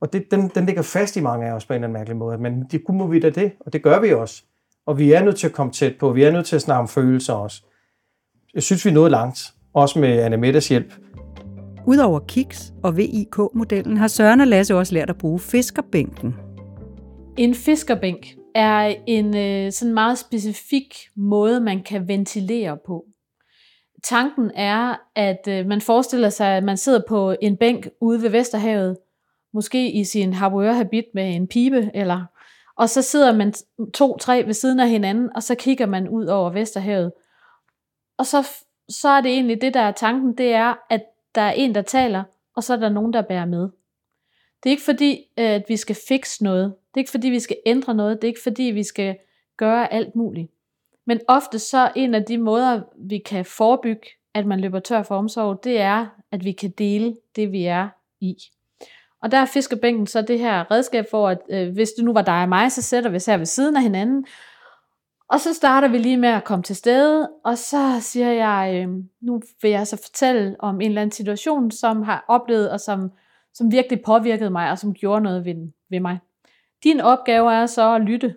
Og 0.00 0.12
det, 0.12 0.24
den, 0.30 0.48
den 0.54 0.66
ligger 0.66 0.82
fast 0.82 1.16
i 1.16 1.20
mange 1.20 1.46
af 1.46 1.52
os 1.52 1.66
på 1.66 1.72
en 1.72 1.74
eller 1.74 1.86
anden 1.86 2.00
mærkelig 2.00 2.16
måde, 2.16 2.38
men 2.38 2.64
det 2.70 2.84
kunne 2.86 2.98
må 2.98 3.06
vi 3.06 3.20
da 3.20 3.30
det, 3.30 3.52
og 3.60 3.72
det 3.72 3.82
gør 3.82 4.00
vi 4.00 4.12
også. 4.12 4.42
Og 4.86 4.98
vi 4.98 5.12
er 5.12 5.22
nødt 5.22 5.36
til 5.36 5.46
at 5.46 5.52
komme 5.52 5.72
tæt 5.72 5.94
på, 6.00 6.12
vi 6.12 6.24
er 6.24 6.30
nødt 6.30 6.46
til 6.46 6.56
at 6.56 6.62
snakke 6.62 6.80
om 6.80 6.88
følelser 6.88 7.34
også. 7.34 7.62
Jeg 8.54 8.62
synes, 8.62 8.84
vi 8.84 8.90
nået 8.90 9.10
langt, 9.10 9.40
også 9.74 9.98
med 9.98 10.18
Anne 10.18 10.36
Mettes 10.36 10.68
hjælp. 10.68 10.94
Udover 11.86 12.20
KIKS 12.20 12.72
og 12.82 12.96
VIK-modellen 12.96 13.96
har 13.96 14.08
Søren 14.08 14.40
og 14.40 14.46
Lasse 14.46 14.74
også 14.74 14.94
lært 14.94 15.10
at 15.10 15.18
bruge 15.18 15.40
fiskerbænken. 15.40 16.34
En 17.36 17.54
fiskerbænk 17.54 18.26
er 18.54 18.94
en 19.06 19.36
øh, 19.36 19.72
sådan 19.72 19.94
meget 19.94 20.18
specifik 20.18 20.94
måde, 21.16 21.60
man 21.60 21.82
kan 21.82 22.08
ventilere 22.08 22.78
på. 22.86 23.04
Tanken 24.04 24.50
er, 24.54 24.94
at 25.16 25.48
øh, 25.48 25.66
man 25.66 25.80
forestiller 25.80 26.28
sig, 26.28 26.56
at 26.56 26.64
man 26.64 26.76
sidder 26.76 27.00
på 27.08 27.34
en 27.42 27.56
bænk 27.56 27.88
ude 28.00 28.22
ved 28.22 28.30
Vesterhavet, 28.30 28.96
måske 29.54 29.92
i 29.92 30.04
sin 30.04 30.32
habit 30.32 31.04
med 31.14 31.34
en 31.34 31.48
pibe, 31.48 31.90
eller 31.94 32.24
og 32.76 32.88
så 32.90 33.02
sidder 33.02 33.32
man 33.32 33.52
to-tre 33.94 34.46
ved 34.46 34.54
siden 34.54 34.80
af 34.80 34.88
hinanden, 34.88 35.30
og 35.34 35.42
så 35.42 35.54
kigger 35.54 35.86
man 35.86 36.08
ud 36.08 36.26
over 36.26 36.50
Vesterhavet. 36.50 37.12
Og 38.18 38.26
så, 38.26 38.48
så 38.88 39.08
er 39.08 39.20
det 39.20 39.30
egentlig 39.30 39.60
det, 39.60 39.74
der 39.74 39.80
er 39.80 39.92
tanken, 39.92 40.38
det 40.38 40.52
er, 40.52 40.74
at 40.90 41.02
der 41.34 41.40
er 41.40 41.52
en, 41.52 41.74
der 41.74 41.82
taler, 41.82 42.24
og 42.56 42.64
så 42.64 42.72
er 42.72 42.76
der 42.76 42.88
nogen, 42.88 43.12
der 43.12 43.22
bærer 43.22 43.46
med. 43.46 43.68
Det 44.62 44.70
er 44.70 44.70
ikke 44.70 44.82
fordi, 44.82 45.12
øh, 45.38 45.50
at 45.50 45.64
vi 45.68 45.76
skal 45.76 45.96
fikse 46.08 46.44
noget. 46.44 46.64
Det 46.64 46.94
er 46.94 47.02
ikke 47.02 47.10
fordi, 47.10 47.28
vi 47.28 47.40
skal 47.40 47.56
ændre 47.66 47.94
noget. 47.94 48.22
Det 48.22 48.28
er 48.28 48.30
ikke 48.30 48.42
fordi, 48.42 48.62
vi 48.62 48.82
skal 48.82 49.16
gøre 49.56 49.92
alt 49.92 50.16
muligt. 50.16 50.50
Men 51.06 51.20
ofte 51.28 51.58
så 51.58 51.92
en 51.96 52.14
af 52.14 52.24
de 52.24 52.38
måder, 52.38 52.82
vi 52.96 53.18
kan 53.18 53.44
forebygge, 53.44 54.06
at 54.34 54.46
man 54.46 54.60
løber 54.60 54.78
tør 54.78 55.02
for 55.02 55.16
omsorg, 55.16 55.64
det 55.64 55.80
er, 55.80 56.06
at 56.30 56.44
vi 56.44 56.52
kan 56.52 56.70
dele 56.70 57.16
det, 57.36 57.52
vi 57.52 57.64
er 57.64 57.88
i. 58.20 58.36
Og 59.22 59.30
der 59.30 59.38
er 59.38 59.46
fiskerbænken 59.46 60.06
så 60.06 60.22
det 60.22 60.38
her 60.38 60.70
redskab 60.70 61.06
for, 61.10 61.28
at 61.28 61.38
øh, 61.50 61.72
hvis 61.72 61.90
det 61.90 62.04
nu 62.04 62.12
var 62.12 62.22
dig 62.22 62.42
og 62.42 62.48
mig, 62.48 62.72
så 62.72 62.82
sætter 62.82 63.10
vi 63.10 63.16
os 63.16 63.26
her 63.26 63.36
ved 63.36 63.46
siden 63.46 63.76
af 63.76 63.82
hinanden, 63.82 64.26
og 65.28 65.40
så 65.40 65.54
starter 65.54 65.88
vi 65.88 65.98
lige 65.98 66.16
med 66.16 66.28
at 66.28 66.44
komme 66.44 66.62
til 66.62 66.76
stede, 66.76 67.30
og 67.44 67.58
så 67.58 67.98
siger 68.00 68.32
jeg, 68.32 68.74
øh, 68.74 68.88
nu 69.20 69.42
vil 69.62 69.70
jeg 69.70 69.86
så 69.86 70.02
fortælle 70.02 70.56
om 70.58 70.80
en 70.80 70.88
eller 70.88 71.02
anden 71.02 71.12
situation, 71.12 71.70
som 71.70 72.02
har 72.02 72.24
oplevet, 72.28 72.70
og 72.70 72.80
som, 72.80 73.12
som 73.54 73.72
virkelig 73.72 74.02
påvirkede 74.02 74.50
mig, 74.50 74.70
og 74.70 74.78
som 74.78 74.94
gjorde 74.94 75.22
noget 75.22 75.44
ved, 75.44 75.54
ved 75.90 76.00
mig. 76.00 76.18
Din 76.84 77.00
opgave 77.00 77.54
er 77.54 77.66
så 77.66 77.94
at 77.94 78.00
lytte, 78.00 78.34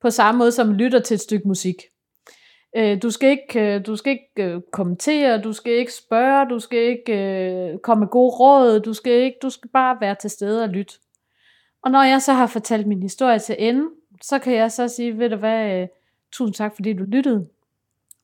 på 0.00 0.10
samme 0.10 0.38
måde 0.38 0.52
som 0.52 0.72
lytter 0.72 0.98
til 1.00 1.14
et 1.14 1.20
stykke 1.20 1.48
musik. 1.48 1.82
Øh, 2.76 3.02
du 3.02 3.10
skal 3.10 3.30
ikke, 3.30 3.74
øh, 3.74 3.86
du 3.86 3.96
skal 3.96 4.12
ikke 4.12 4.54
øh, 4.54 4.60
kommentere, 4.72 5.42
du 5.42 5.52
skal 5.52 5.72
ikke 5.72 5.94
spørge, 5.94 6.48
du 6.50 6.58
skal 6.58 6.78
ikke 6.78 7.12
øh, 7.12 7.78
komme 7.78 8.00
med 8.00 8.08
gode 8.08 8.30
råd, 8.30 8.80
du 8.80 8.92
skal, 8.92 9.12
ikke, 9.12 9.38
du 9.42 9.50
skal 9.50 9.70
bare 9.70 9.96
være 10.00 10.14
til 10.14 10.30
stede 10.30 10.62
og 10.62 10.68
lytte. 10.68 10.94
Og 11.82 11.90
når 11.90 12.02
jeg 12.02 12.22
så 12.22 12.32
har 12.32 12.46
fortalt 12.46 12.86
min 12.86 13.02
historie 13.02 13.38
til 13.38 13.56
ende, 13.58 13.84
så 14.22 14.38
kan 14.38 14.52
jeg 14.52 14.72
så 14.72 14.88
sige, 14.88 15.18
ved 15.18 15.30
du 15.30 15.36
hvad, 15.36 15.80
øh, 15.82 15.88
tusind 16.32 16.54
tak 16.54 16.74
fordi 16.74 16.92
du 16.92 17.04
lyttede. 17.04 17.46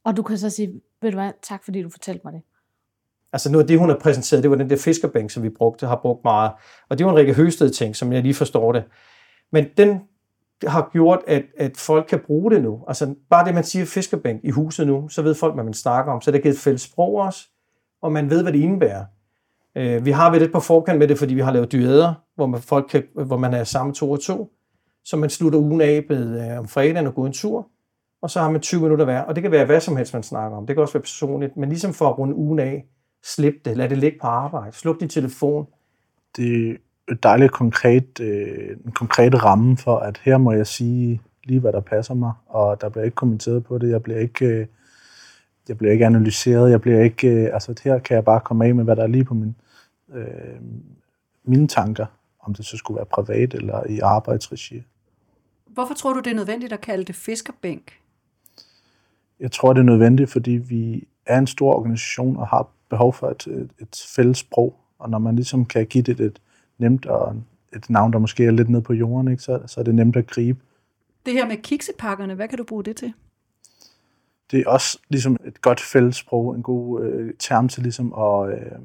Og 0.05 0.17
du 0.17 0.23
kan 0.23 0.39
så 0.39 0.51
sige, 0.51 0.81
ved 1.03 1.11
du 1.11 1.17
hvad, 1.17 1.33
tak 1.43 1.65
fordi 1.65 1.83
du 1.83 1.91
fortalte 1.91 2.21
mig 2.25 2.33
det. 2.33 2.43
Altså 3.33 3.51
noget 3.51 3.65
af 3.65 3.69
det, 3.69 3.79
hun 3.79 3.89
har 3.89 3.99
præsenteret, 3.99 4.43
det 4.43 4.51
var 4.51 4.57
den 4.57 4.71
der 4.71 4.77
fiskerbænk, 4.77 5.31
som 5.31 5.43
vi 5.43 5.49
brugte, 5.49 5.87
har 5.87 5.99
brugt 6.03 6.25
meget. 6.25 6.53
Og 6.89 6.99
det 6.99 7.07
var 7.07 7.13
en 7.13 7.19
række 7.19 7.35
Høsted 7.35 7.71
ting, 7.71 7.97
som 7.97 8.13
jeg 8.13 8.23
lige 8.23 8.35
forstår 8.35 8.73
det. 8.73 8.85
Men 9.53 9.67
den 9.77 10.01
har 10.67 10.91
gjort, 10.93 11.19
at, 11.27 11.45
at 11.59 11.77
folk 11.77 12.07
kan 12.09 12.21
bruge 12.27 12.51
det 12.51 12.63
nu. 12.63 12.85
Altså 12.89 13.15
bare 13.31 13.47
det, 13.47 13.55
man 13.55 13.65
siger 13.65 13.87
fiskerbænk 13.87 14.41
i 14.45 14.51
huset 14.51 14.87
nu, 14.87 15.09
så 15.09 15.23
ved 15.23 15.35
folk, 15.35 15.55
hvad 15.55 15.65
man 15.65 15.75
snakker 15.75 16.13
om. 16.13 16.21
Så 16.21 16.31
det 16.31 16.39
er 16.39 16.43
givet 16.43 16.59
fælles 16.59 16.83
sprog 16.83 17.15
også, 17.15 17.49
og 18.03 18.13
man 18.13 18.31
ved, 18.31 18.43
hvad 18.43 18.53
det 18.53 18.59
indebærer. 18.59 19.05
Øh, 19.77 20.05
vi 20.05 20.11
har 20.11 20.31
været 20.31 20.43
lidt 20.43 20.53
på 20.53 20.61
forkant 20.61 20.99
med 20.99 21.09
det, 21.09 21.19
fordi 21.19 21.35
vi 21.35 21.41
har 21.41 21.53
lavet 21.53 21.73
dyæder, 21.73 22.15
hvor 22.35 22.47
man, 22.47 22.61
folk 22.61 22.87
kan, 22.91 23.05
hvor 23.27 23.37
man 23.37 23.55
er 23.55 23.65
sammen 23.65 23.95
to 23.95 24.11
og 24.11 24.21
to. 24.21 24.53
Så 25.05 25.17
man 25.17 25.31
slutter 25.31 25.59
ugen 25.59 25.81
af 25.81 26.05
med, 26.09 26.51
øh, 26.51 26.59
om 26.59 26.69
fredagen 26.69 27.07
og 27.07 27.15
går 27.15 27.27
en 27.27 27.33
tur 27.33 27.69
og 28.25 28.31
så 28.31 28.41
har 28.41 28.51
man 28.51 28.61
20 28.61 28.81
minutter 28.83 29.05
hver. 29.05 29.21
Og 29.21 29.35
det 29.35 29.43
kan 29.43 29.51
være 29.51 29.65
hvad 29.65 29.81
som 29.81 29.97
helst, 29.97 30.15
man 30.15 30.23
snakker 30.23 30.57
om. 30.57 30.67
Det 30.67 30.77
kan 30.77 30.83
også 30.83 30.95
være 30.95 31.03
personligt, 31.03 31.57
men 31.57 31.69
ligesom 31.69 31.95
for 31.95 32.09
at 32.09 32.19
runde 32.19 32.35
ugen 32.35 32.59
af, 32.59 32.85
slip 33.23 33.55
det, 33.65 33.77
lad 33.77 33.89
det 33.89 33.99
ligge 33.99 34.19
på 34.21 34.27
arbejde, 34.27 34.77
sluk 34.77 35.01
din 35.01 35.09
telefon. 35.09 35.67
Det 36.37 36.71
er 36.71 36.75
et 37.13 37.23
dejligt 37.23 37.53
konkret, 37.53 38.21
øh, 38.21 38.77
en 38.87 38.93
konkret 38.93 39.45
ramme 39.45 39.77
for, 39.77 39.99
at 39.99 40.21
her 40.23 40.39
må 40.39 40.53
jeg 40.53 40.67
sige 40.67 41.21
lige, 41.45 41.61
hvad 41.61 41.73
der 41.73 41.81
passer 41.81 42.15
mig, 42.15 42.33
og 42.47 42.81
der 42.81 42.89
bliver 42.89 43.05
ikke 43.05 43.15
kommenteret 43.15 43.65
på 43.65 43.79
det, 43.79 43.91
jeg 43.91 44.03
bliver 44.03 44.19
ikke, 44.19 44.47
øh, 44.47 44.67
jeg 45.69 45.79
bliver 45.79 45.93
ikke 45.93 46.07
analyseret, 46.07 46.71
jeg 46.71 46.81
bliver 46.81 47.03
ikke, 47.03 47.29
øh, 47.29 47.51
altså 47.53 47.75
her 47.85 47.99
kan 47.99 48.15
jeg 48.15 48.25
bare 48.25 48.41
komme 48.41 48.65
af 48.65 48.75
med, 48.75 48.85
hvad 48.85 48.97
der 48.97 49.03
er 49.03 49.07
lige 49.07 49.25
på 49.25 49.35
min, 49.35 49.57
øh, 50.15 50.27
mine 51.45 51.69
tanker, 51.69 52.07
om 52.41 52.55
det 52.55 52.67
så 52.67 52.77
skulle 52.77 52.97
være 52.97 53.07
privat 53.07 53.55
eller 53.55 53.87
i 53.87 53.99
arbejdsregi. 54.01 54.83
Hvorfor 55.67 55.95
tror 55.95 56.13
du, 56.13 56.21
det 56.21 56.31
er 56.31 56.35
nødvendigt 56.35 56.73
at 56.73 56.81
kalde 56.81 57.05
det 57.05 57.15
fiskerbænk? 57.15 58.04
Jeg 59.45 59.53
tror, 59.53 59.73
det 59.73 59.81
er 59.81 59.85
nødvendigt, 59.85 60.31
fordi 60.31 60.51
vi 60.51 61.09
er 61.27 61.39
en 61.39 61.47
stor 61.47 61.75
organisation 61.75 62.37
og 62.37 62.47
har 62.47 62.69
behov 62.89 63.13
for 63.13 63.29
et, 63.29 63.47
et, 63.47 63.71
et 63.79 64.05
fælles 64.17 64.39
sprog. 64.39 64.77
Og 64.99 65.11
når 65.11 65.19
man 65.19 65.37
ligesom 65.37 65.65
kan 65.65 65.87
give 65.87 66.05
det 66.05 66.21
et 66.21 66.41
nemt 66.79 67.07
og 67.07 67.37
et 67.77 67.91
navn, 67.91 68.13
der 68.13 68.19
måske 68.19 68.45
er 68.45 68.51
lidt 68.51 68.69
ned 68.69 68.81
på 68.81 68.93
jorden, 68.93 69.29
ikke, 69.29 69.43
så, 69.43 69.61
så 69.67 69.81
er 69.81 69.85
det 69.85 69.95
nemt 69.95 70.17
at 70.17 70.27
gribe. 70.27 70.61
Det 71.27 71.33
her 71.33 71.47
med 71.47 71.57
kiksepakkerne, 71.57 72.35
hvad 72.35 72.49
kan 72.49 72.59
du 72.59 72.65
bruge 72.65 72.85
det 72.85 72.97
til? 72.97 73.13
Det 74.51 74.61
er 74.61 74.69
også 74.69 74.99
ligesom 75.09 75.37
et 75.45 75.61
godt 75.61 75.81
fællessprog, 75.81 76.55
en 76.55 76.63
god 76.63 77.05
øh, 77.05 77.35
term 77.39 77.69
til 77.69 77.83
ligesom 77.83 78.15
at, 78.15 78.49
øh, 78.49 78.79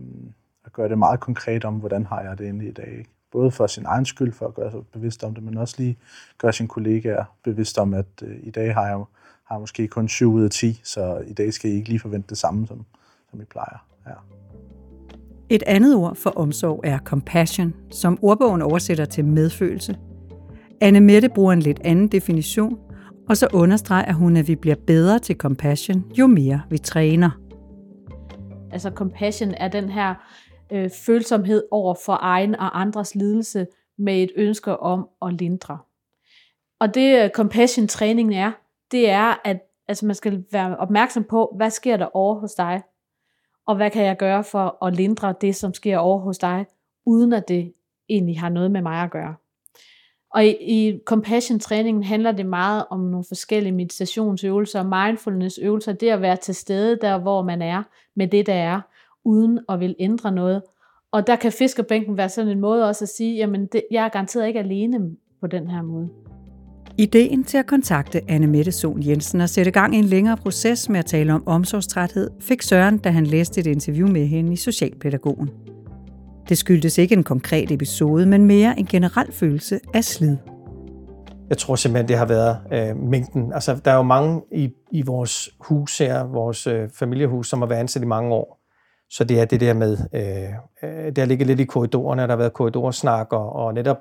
at 0.65 0.73
gøre 0.73 0.89
det 0.89 0.97
meget 0.97 1.19
konkret 1.19 1.65
om, 1.65 1.75
hvordan 1.75 2.05
har 2.05 2.21
jeg 2.21 2.37
det 2.37 2.45
egentlig 2.45 2.67
i 2.67 2.71
dag. 2.71 2.95
Ikke? 2.97 3.09
Både 3.31 3.51
for 3.51 3.67
sin 3.67 3.85
egen 3.85 4.05
skyld, 4.05 4.33
for 4.33 4.47
at 4.47 4.53
gøre 4.53 4.71
sig 4.71 4.79
bevidst 4.93 5.23
om 5.23 5.33
det, 5.33 5.43
men 5.43 5.57
også 5.57 5.75
lige 5.77 5.97
gøre 6.37 6.53
sine 6.53 6.69
kollegaer 6.69 7.25
bevidst 7.43 7.77
om, 7.77 7.93
at 7.93 8.05
øh, 8.23 8.35
i 8.43 8.51
dag 8.51 8.73
har 8.73 8.87
jeg, 8.87 9.03
har 9.51 9.59
måske 9.59 9.88
kun 9.88 10.07
7 10.07 10.33
ud 10.33 10.43
af 10.43 10.49
10, 10.49 10.81
så 10.83 11.23
i 11.27 11.33
dag 11.33 11.53
skal 11.53 11.71
I 11.71 11.73
ikke 11.73 11.89
lige 11.89 11.99
forvente 11.99 12.29
det 12.29 12.38
samme, 12.38 12.67
som, 12.67 12.85
som 13.29 13.41
I 13.41 13.45
plejer. 13.45 13.85
Ja. 14.07 14.13
Et 15.49 15.63
andet 15.67 15.95
ord 15.95 16.15
for 16.15 16.29
omsorg 16.29 16.81
er 16.83 16.99
compassion, 16.99 17.73
som 17.91 18.19
ordbogen 18.21 18.62
oversætter 18.62 19.05
til 19.05 19.25
medfølelse. 19.25 19.97
Anne 20.81 20.99
Mette 20.99 21.29
bruger 21.29 21.53
en 21.53 21.59
lidt 21.59 21.79
anden 21.83 22.07
definition, 22.07 22.79
og 23.29 23.38
så 23.38 23.47
understreger 23.53 24.13
hun, 24.13 24.38
at 24.38 24.47
vi 24.47 24.55
bliver 24.55 24.75
bedre 24.88 25.19
til 25.19 25.35
compassion, 25.35 26.03
jo 26.17 26.27
mere 26.27 26.62
vi 26.69 26.77
træner. 26.77 27.29
Altså 28.71 28.89
compassion 28.89 29.53
er 29.57 29.67
den 29.67 29.89
her 29.89 30.15
øh, 30.71 30.89
følsomhed 31.05 31.63
over 31.71 31.95
for 32.05 32.17
egen 32.21 32.55
og 32.55 32.81
andres 32.81 33.15
lidelse 33.15 33.67
med 33.97 34.23
et 34.23 34.31
ønske 34.35 34.79
om 34.79 35.07
at 35.21 35.33
lindre. 35.33 35.77
Og 36.79 36.95
det 36.95 37.23
øh, 37.23 37.29
compassion-træningen 37.29 38.33
er, 38.33 38.51
det 38.91 39.10
er, 39.10 39.41
at 39.43 39.60
altså 39.88 40.06
man 40.06 40.15
skal 40.15 40.43
være 40.52 40.78
opmærksom 40.78 41.23
på, 41.23 41.54
hvad 41.58 41.69
sker 41.69 41.97
der 41.97 42.15
over 42.15 42.39
hos 42.39 42.54
dig, 42.54 42.82
og 43.67 43.75
hvad 43.75 43.89
kan 43.89 44.06
jeg 44.06 44.17
gøre 44.17 44.43
for 44.43 44.86
at 44.86 44.95
lindre 44.95 45.34
det, 45.41 45.56
som 45.56 45.73
sker 45.73 45.97
over 45.97 46.19
hos 46.19 46.38
dig, 46.38 46.65
uden 47.06 47.34
at 47.34 47.47
det 47.47 47.73
egentlig 48.10 48.39
har 48.39 48.49
noget 48.49 48.71
med 48.71 48.82
mig 48.82 49.04
at 49.04 49.12
gøre. 49.12 49.36
Og 50.34 50.45
i, 50.45 50.56
i 50.62 50.99
compassion-træningen 51.06 52.04
handler 52.04 52.32
det 52.32 52.45
meget 52.45 52.86
om 52.89 52.99
nogle 52.99 53.25
forskellige 53.28 53.71
meditationsøvelser, 53.71 54.84
mindfulness-øvelser, 54.84 55.93
det 55.93 56.10
at 56.10 56.21
være 56.21 56.36
til 56.36 56.56
stede 56.56 56.97
der, 57.02 57.17
hvor 57.17 57.43
man 57.43 57.62
er, 57.62 57.84
med 58.15 58.28
det, 58.28 58.45
der 58.45 58.54
er, 58.54 58.82
uden 59.23 59.60
at 59.69 59.80
vil 59.80 59.95
ændre 59.99 60.32
noget. 60.32 60.62
Og 61.12 61.28
der 61.28 61.36
kan 61.36 61.52
fiskerbænken 61.52 62.17
være 62.17 62.30
sådan 62.30 62.52
en 62.52 62.60
måde 62.60 62.88
også 62.88 63.06
at 63.06 63.10
sige, 63.10 63.36
jamen 63.36 63.65
det, 63.65 63.84
jeg 63.91 64.06
er 64.06 64.10
garanteret 64.10 64.47
ikke 64.47 64.60
alene 64.60 65.15
på 65.41 65.47
den 65.47 65.69
her 65.69 65.82
måde. 65.82 66.10
Ideen 66.99 67.43
til 67.43 67.57
at 67.57 67.65
kontakte 67.65 68.21
Anne 68.27 68.47
Mette 68.47 68.71
Son 68.71 69.03
Jensen 69.03 69.41
og 69.41 69.49
sætte 69.49 69.71
gang 69.71 69.95
i 69.95 69.97
en 69.97 70.05
længere 70.05 70.38
proces 70.38 70.89
med 70.89 70.99
at 70.99 71.05
tale 71.05 71.33
om 71.33 71.47
omsorgstræthed, 71.47 72.31
fik 72.39 72.62
Søren, 72.62 72.97
da 72.97 73.09
han 73.09 73.25
læste 73.25 73.59
et 73.59 73.67
interview 73.67 74.07
med 74.07 74.27
hende 74.27 74.53
i 74.53 74.55
Socialpædagogen. 74.55 75.49
Det 76.49 76.57
skyldtes 76.57 76.97
ikke 76.97 77.15
en 77.15 77.23
konkret 77.23 77.71
episode, 77.71 78.25
men 78.25 78.45
mere 78.45 78.79
en 78.79 78.85
generel 78.85 79.31
følelse 79.31 79.79
af 79.93 80.03
slid. 80.03 80.38
Jeg 81.49 81.57
tror 81.57 81.75
simpelthen, 81.75 82.07
det 82.07 82.17
har 82.17 82.25
været 82.25 82.57
øh, 82.73 82.97
mængden. 82.97 83.53
Altså, 83.53 83.79
der 83.85 83.91
er 83.91 83.95
jo 83.95 84.03
mange 84.03 84.41
i, 84.51 84.69
i 84.91 85.01
vores 85.01 85.49
hus 85.59 85.97
her, 85.97 86.23
vores 86.23 86.67
øh, 86.67 86.89
familiehus, 86.89 87.49
som 87.49 87.62
har 87.62 87.67
været 87.67 87.79
ansat 87.79 88.03
i 88.03 88.05
mange 88.05 88.33
år. 88.33 88.59
Så 89.09 89.23
det 89.23 89.39
er 89.39 89.45
det 89.45 89.62
der 89.62 89.73
med, 89.73 89.97
øh, 90.13 90.89
øh, 90.89 91.05
det 91.05 91.17
har 91.17 91.25
ligget 91.25 91.47
lidt 91.47 91.59
i 91.59 91.65
korridorerne, 91.65 92.21
der 92.21 92.27
har 92.27 92.35
været 92.35 92.53
korridorsnak, 92.53 93.33
og, 93.33 93.55
og 93.55 93.73
netop 93.73 93.97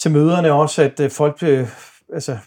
til 0.00 0.12
møderne 0.12 0.52
også, 0.52 0.82
at 0.82 1.00
øh, 1.00 1.10
folk, 1.10 1.42
øh, 1.42 1.68
altså, 2.12 2.38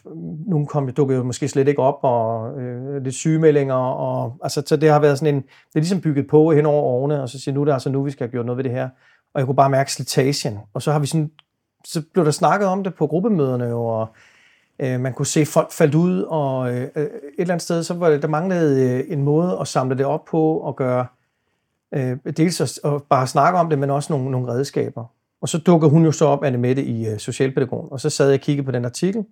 nogle 0.48 0.68
kom, 0.68 0.92
dukkede 0.92 1.18
jo 1.18 1.24
måske 1.24 1.48
slet 1.48 1.68
ikke 1.68 1.82
op, 1.82 2.00
og 2.02 2.52
øh, 2.62 3.04
lidt 3.04 3.16
sygemeldinger, 3.16 3.76
og 3.76 4.38
altså, 4.44 4.64
så 4.66 4.76
det 4.76 4.90
har 4.90 5.00
været 5.00 5.20
sådan 5.20 5.36
en, 5.36 5.42
det 5.42 5.76
er 5.76 5.80
ligesom 5.80 6.02
bygget 6.02 6.28
på 6.28 6.52
hen 6.52 6.66
over 6.66 6.82
årene, 6.82 7.22
og 7.22 7.30
så 7.30 7.40
siger 7.40 7.56
nu 7.56 7.62
er 7.62 7.66
det 7.66 7.74
altså 7.74 7.90
nu, 7.90 8.04
vi 8.04 8.12
skal 8.12 8.28
have 8.28 8.32
gjort 8.32 8.46
noget 8.46 8.58
ved 8.58 8.64
det 8.64 8.72
her. 8.72 8.90
Og 9.34 9.40
jeg 9.40 9.46
kunne 9.46 9.56
bare 9.56 9.70
mærke 9.70 9.94
slitagen, 9.94 10.60
og 10.74 10.82
så 10.82 10.92
har 10.92 11.00
vi 11.00 11.08
sådan, 11.08 11.32
så 11.86 12.04
blev 12.14 12.26
der 12.26 12.32
snakket 12.32 12.68
om 12.68 12.84
det 12.84 12.96
på 12.96 13.08
gruppemøderne, 13.08 13.66
jo, 13.66 13.86
og 13.86 14.08
øh, 14.80 15.00
man 15.00 15.14
kunne 15.14 15.26
se 15.26 15.46
folk 15.46 15.72
faldt 15.72 15.96
ud, 15.96 16.22
og 16.22 16.74
øh, 16.74 16.88
øh 16.96 17.04
et 17.04 17.12
eller 17.38 17.54
andet 17.54 17.62
sted, 17.62 17.84
så 17.84 17.94
var 17.94 18.10
det, 18.10 18.22
der 18.22 18.28
manglede 18.28 18.92
øh, 18.92 19.04
en 19.08 19.24
måde 19.24 19.58
at 19.62 19.68
samle 19.68 19.98
det 19.98 20.06
op 20.06 20.26
på, 20.26 20.58
og 20.58 20.76
gøre, 20.76 21.06
øh, 21.94 22.18
dels 22.38 22.62
at, 22.62 22.92
at 22.94 23.04
bare 23.04 23.28
snakke 23.28 23.60
om 23.60 23.70
det, 23.70 23.80
men 23.80 23.90
også 23.90 24.14
nogle, 24.14 24.32
nogle 24.32 24.48
redskaber. 24.48 25.06
Og 25.46 25.50
så 25.50 25.58
dukker 25.58 25.88
hun 25.88 26.06
jo 26.06 26.12
så 26.12 26.26
op, 26.26 26.44
Anne 26.44 26.58
Mette, 26.58 26.84
i 26.84 27.12
uh, 27.12 27.18
Socialpædagogen. 27.18 27.88
Og 27.92 28.00
så 28.00 28.10
sad 28.10 28.28
jeg 28.28 28.34
og 28.34 28.40
kiggede 28.40 28.66
på 28.66 28.72
den 28.72 28.86
artikel. 28.86 29.26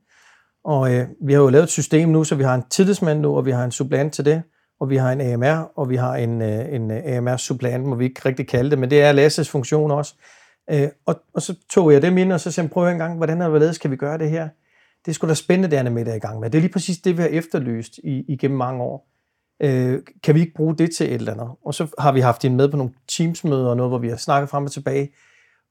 Og 0.66 0.94
øh, 0.94 1.08
vi 1.22 1.34
har 1.34 1.42
jo 1.42 1.50
lavet 1.50 1.64
et 1.64 1.70
system 1.70 2.10
nu, 2.10 2.24
så 2.24 2.36
vi 2.36 2.44
har 2.44 2.56
en 2.56 2.64
tillidsmand 2.70 3.20
nu, 3.20 3.38
og 3.38 3.46
vi 3.46 3.52
har 3.52 3.66
en 3.66 3.72
supplant 3.72 4.14
til 4.14 4.26
det. 4.26 4.44
Og 4.80 4.90
vi 4.90 4.96
har 4.98 5.12
en 5.12 5.22
AMR, 5.22 5.72
og 5.76 5.90
vi 5.90 5.96
har 5.96 6.16
en, 6.16 6.42
øh, 6.42 6.74
en 6.74 6.92
øh, 6.92 6.98
AMR-supplant, 7.06 7.86
må 7.86 7.96
vi 7.96 8.06
ikke 8.06 8.22
rigtig 8.26 8.48
kalde 8.48 8.70
det, 8.70 8.80
men 8.80 8.90
det 8.90 9.02
er 9.02 9.12
Lasses 9.12 9.50
funktion 9.50 9.92
også. 9.92 10.14
Øh, 10.72 10.88
og, 11.06 11.22
og 11.34 11.42
så 11.42 11.56
tog 11.70 11.94
jeg 11.94 12.02
dem 12.02 12.18
ind, 12.18 12.34
og 12.34 12.40
så 12.40 12.52
sagde 12.52 12.66
jeg, 12.66 12.72
prøv 12.72 12.88
en 12.88 12.98
gang, 12.98 13.18
hvordan 13.18 13.42
er 13.42 13.60
det, 13.60 13.80
kan 13.80 13.92
vi 13.92 13.96
gøre 13.96 14.18
det 14.18 14.30
her? 14.30 14.50
Det 15.06 15.12
er 15.12 15.14
sgu 15.14 15.28
da 15.28 15.34
spændende, 15.34 15.72
det 15.72 15.78
Anne 15.78 15.90
Mette 15.90 16.12
er 16.12 16.16
i 16.16 16.20
gang 16.20 16.40
med. 16.40 16.50
Det 16.50 16.58
er 16.58 16.62
lige 16.62 16.72
præcis 16.72 16.98
det, 16.98 17.18
vi 17.18 17.22
har 17.22 17.30
efterlyst 17.30 17.98
i, 17.98 18.26
igennem 18.28 18.58
mange 18.58 18.84
år. 18.84 19.08
Øh, 19.64 20.00
kan 20.24 20.36
vi 20.36 20.40
ikke 20.40 20.54
bruge 20.56 20.76
det 20.78 20.96
til 20.96 21.08
et 21.08 21.14
eller 21.14 21.32
andet? 21.32 21.50
Og 21.66 21.74
så 21.74 21.88
har 22.00 22.12
vi 22.12 22.20
haft 22.20 22.44
hende 22.44 22.58
med 22.58 22.70
på 22.70 22.78
nogle 22.78 22.94
teamsmøder 23.08 23.70
og 23.70 23.78
noget, 23.78 23.92
hvor 23.92 23.98
vi 23.98 24.10
har 24.10 24.18
snakket 24.18 24.50
frem 24.50 24.64
og 24.64 24.72
tilbage 24.72 25.10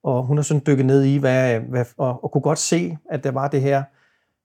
og 0.04 0.22
hun 0.22 0.36
har 0.36 0.42
sådan 0.42 0.62
dykket 0.66 0.86
ned 0.86 1.02
i, 1.02 1.16
hvad, 1.16 1.60
hvad, 1.60 1.84
og, 1.96 2.24
og 2.24 2.32
kunne 2.32 2.42
godt 2.42 2.58
se, 2.58 2.96
at 3.10 3.24
der 3.24 3.30
var 3.30 3.48
det 3.48 3.60
her 3.60 3.82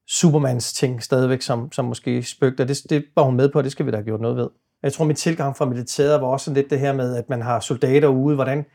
Supermans 0.07 0.73
ting 0.73 1.03
stadigvæk, 1.03 1.41
som, 1.41 1.71
som 1.71 1.85
måske 1.85 2.23
spøgte, 2.23 2.61
og 2.61 2.67
det, 2.67 2.81
det 2.89 3.05
var 3.15 3.23
hun 3.23 3.35
med 3.35 3.49
på, 3.49 3.57
og 3.57 3.63
det 3.63 3.71
skal 3.71 3.85
vi 3.85 3.91
da 3.91 3.97
have 3.97 4.05
gjort 4.05 4.21
noget 4.21 4.37
ved. 4.37 4.49
Jeg 4.83 4.93
tror, 4.93 5.05
min 5.05 5.15
tilgang 5.15 5.57
fra 5.57 5.65
militæret 5.65 6.21
var 6.21 6.27
også 6.27 6.53
lidt 6.53 6.69
det 6.69 6.79
her 6.79 6.93
med, 6.93 7.15
at 7.15 7.29
man 7.29 7.41
har 7.41 7.59
soldater 7.59 8.07
ude, 8.07 8.35
hvordan 8.35 8.65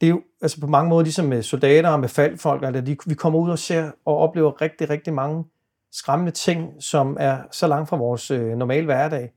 det 0.00 0.06
er 0.06 0.10
jo 0.10 0.22
altså 0.42 0.60
på 0.60 0.66
mange 0.66 0.88
måder 0.88 1.02
ligesom 1.02 1.24
med 1.24 1.42
soldater 1.42 1.88
og 1.88 2.00
med 2.00 2.08
faldfolk, 2.08 2.62
at 2.62 2.86
de, 2.86 2.96
vi 3.06 3.14
kommer 3.14 3.38
ud 3.38 3.50
og 3.50 3.58
ser 3.58 3.90
og 4.04 4.16
oplever 4.16 4.62
rigtig, 4.62 4.90
rigtig 4.90 5.12
mange 5.14 5.44
skræmmende 5.92 6.32
ting, 6.32 6.70
som 6.80 7.16
er 7.20 7.38
så 7.50 7.66
langt 7.66 7.88
fra 7.88 7.96
vores 7.96 8.30
øh, 8.30 8.56
normale 8.56 8.84
hverdag. 8.84 9.32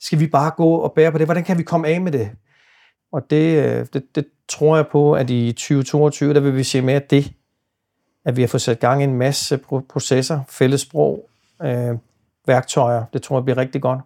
Skal 0.00 0.20
vi 0.20 0.26
bare 0.26 0.50
gå 0.56 0.74
og 0.74 0.92
bære 0.92 1.12
på 1.12 1.18
det? 1.18 1.26
Hvordan 1.26 1.44
kan 1.44 1.58
vi 1.58 1.62
komme 1.62 1.88
af 1.88 2.00
med 2.00 2.12
det? 2.12 2.30
Og 3.12 3.30
det, 3.30 3.64
øh, 3.64 3.86
det, 3.92 4.04
det 4.14 4.26
tror 4.48 4.76
jeg 4.76 4.86
på, 4.86 5.12
at 5.12 5.30
i 5.30 5.52
2022, 5.52 6.34
der 6.34 6.40
vil 6.40 6.56
vi 6.56 6.62
se 6.62 6.82
mere 6.82 6.96
af 6.96 7.02
det, 7.02 7.32
at 8.24 8.36
vi 8.36 8.42
har 8.42 8.48
fået 8.48 8.62
sat 8.62 8.80
gang 8.80 9.00
i 9.00 9.04
en 9.04 9.14
masse 9.14 9.58
processer, 9.88 10.40
fælles 10.48 10.80
sprog, 10.80 11.28
øh, 11.62 11.96
værktøjer. 12.46 13.04
Det 13.12 13.22
tror 13.22 13.36
jeg 13.36 13.44
bliver 13.44 13.58
rigtig 13.58 13.82
godt. 13.82 14.00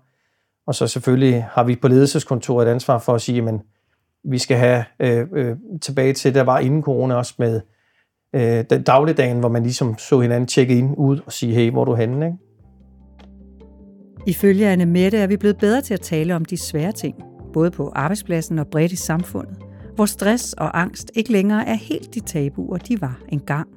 Og 0.67 0.75
så 0.75 0.87
selvfølgelig 0.87 1.49
har 1.51 1.65
vi 1.65 1.77
på 1.77 1.89
ledelseskontoret 1.89 2.67
et 2.67 2.71
ansvar 2.71 2.99
for 2.99 3.15
at 3.15 3.23
sige, 3.23 3.49
at 3.49 3.55
vi 4.25 4.39
skal 4.39 4.57
have 4.57 4.85
øh, 5.01 5.27
øh, 5.33 5.57
tilbage 5.83 6.13
til, 6.13 6.35
der 6.35 6.43
var 6.43 6.59
inden 6.59 6.83
corona 6.83 7.15
også 7.15 7.35
med 7.39 7.61
øh, 8.33 8.65
den 8.71 8.83
dagligdagen, 8.83 9.39
hvor 9.41 9.49
man 9.49 9.63
ligesom 9.63 9.99
så 9.99 10.21
hinanden 10.21 10.47
tjekke 10.47 10.79
ind 10.79 10.95
ud 10.99 11.21
og 11.27 11.33
sige, 11.33 11.55
hey, 11.55 11.71
hvor 11.71 11.81
er 11.81 11.85
du 11.85 11.95
henne? 11.95 12.27
Ikke? 12.27 12.39
Ifølge 14.27 14.69
Anne 14.69 14.87
Mette 14.87 15.19
er 15.19 15.27
vi 15.27 15.37
blevet 15.37 15.59
bedre 15.59 15.81
til 15.81 15.95
at 15.95 16.01
tale 16.01 16.37
om 16.37 16.45
de 16.45 16.57
svære 16.57 16.93
ting, 16.93 17.17
både 17.53 17.71
på 17.71 17.93
arbejdspladsen 17.95 18.59
og 18.59 18.67
bredt 18.67 18.93
i 18.93 18.97
samfundet, 18.97 19.57
hvor 19.95 20.07
stress 20.07 20.53
og 20.53 20.81
angst 20.81 21.11
ikke 21.15 21.33
længere 21.33 21.67
er 21.67 21.75
helt 21.75 22.15
de 22.15 22.21
tabuer, 22.21 22.79
de 22.79 23.01
var 23.01 23.21
engang. 23.29 23.69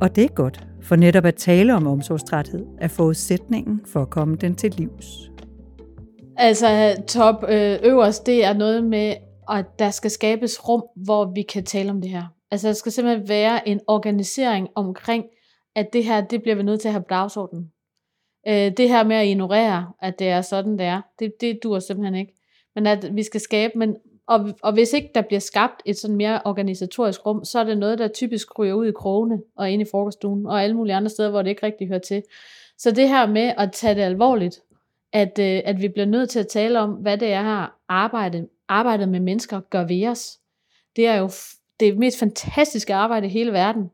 Og 0.00 0.16
det 0.16 0.24
er 0.24 0.28
godt, 0.28 0.66
for 0.82 0.96
netop 0.96 1.24
at 1.24 1.34
tale 1.34 1.74
om 1.74 1.86
omsorgstræthed 1.86 2.66
er 2.78 2.88
forudsætningen 2.88 3.80
for 3.86 4.02
at 4.02 4.10
komme 4.10 4.36
den 4.36 4.54
til 4.54 4.70
livs. 4.70 5.30
Altså 6.36 7.02
top 7.08 7.44
øh, 7.48 7.78
øverst, 7.82 8.26
det 8.26 8.44
er 8.44 8.52
noget 8.52 8.84
med, 8.84 9.14
at 9.50 9.64
der 9.78 9.90
skal 9.90 10.10
skabes 10.10 10.68
rum, 10.68 10.82
hvor 10.96 11.32
vi 11.34 11.42
kan 11.42 11.64
tale 11.64 11.90
om 11.90 12.00
det 12.00 12.10
her. 12.10 12.24
Altså 12.50 12.68
der 12.68 12.74
skal 12.74 12.92
simpelthen 12.92 13.28
være 13.28 13.68
en 13.68 13.80
organisering 13.86 14.68
omkring, 14.74 15.24
at 15.76 15.86
det 15.92 16.04
her, 16.04 16.20
det 16.20 16.42
bliver 16.42 16.56
vi 16.56 16.62
nødt 16.62 16.80
til 16.80 16.88
at 16.88 16.92
have 16.92 17.02
på 17.02 17.08
dagsordenen. 17.10 17.70
Øh, 18.48 18.72
det 18.76 18.88
her 18.88 19.04
med 19.04 19.16
at 19.16 19.26
ignorere, 19.26 19.92
at 20.02 20.18
det 20.18 20.28
er 20.28 20.40
sådan, 20.40 20.78
det 20.78 20.86
er, 20.86 21.00
det, 21.18 21.32
det 21.40 21.58
dur 21.62 21.78
simpelthen 21.78 22.14
ikke 22.14 22.33
men 22.74 22.86
at 22.86 23.16
vi 23.16 23.22
skal 23.22 23.40
skabe, 23.40 23.78
men, 23.78 23.96
og, 24.26 24.50
og 24.62 24.72
hvis 24.72 24.92
ikke 24.92 25.10
der 25.14 25.22
bliver 25.22 25.40
skabt 25.40 25.82
et 25.84 25.98
sådan 25.98 26.16
mere 26.16 26.40
organisatorisk 26.44 27.26
rum, 27.26 27.44
så 27.44 27.58
er 27.58 27.64
det 27.64 27.78
noget, 27.78 27.98
der 27.98 28.08
typisk 28.08 28.58
ryger 28.58 28.74
ud 28.74 28.86
i 28.86 28.92
krogene 28.92 29.42
og 29.56 29.70
ind 29.70 29.82
i 29.82 29.86
frokoststuen 29.90 30.46
og 30.46 30.62
alle 30.62 30.76
mulige 30.76 30.94
andre 30.94 31.10
steder, 31.10 31.30
hvor 31.30 31.42
det 31.42 31.50
ikke 31.50 31.66
rigtig 31.66 31.88
hører 31.88 31.98
til. 31.98 32.22
Så 32.78 32.90
det 32.90 33.08
her 33.08 33.26
med 33.26 33.52
at 33.58 33.72
tage 33.72 33.94
det 33.94 34.02
alvorligt, 34.02 34.60
at, 35.12 35.38
øh, 35.38 35.62
at 35.64 35.80
vi 35.80 35.88
bliver 35.88 36.06
nødt 36.06 36.30
til 36.30 36.38
at 36.38 36.48
tale 36.48 36.80
om, 36.80 36.90
hvad 36.90 37.18
det 37.18 37.32
er 37.32 37.42
her 37.42 37.76
arbejde, 37.88 38.48
arbejdet 38.68 39.08
med 39.08 39.20
mennesker 39.20 39.60
gør 39.60 39.84
ved 39.84 40.06
os. 40.06 40.38
Det 40.96 41.06
er 41.06 41.16
jo 41.16 41.30
det 41.80 41.98
mest 41.98 42.18
fantastiske 42.18 42.94
arbejde 42.94 43.26
i 43.26 43.30
hele 43.30 43.52
verden. 43.52 43.90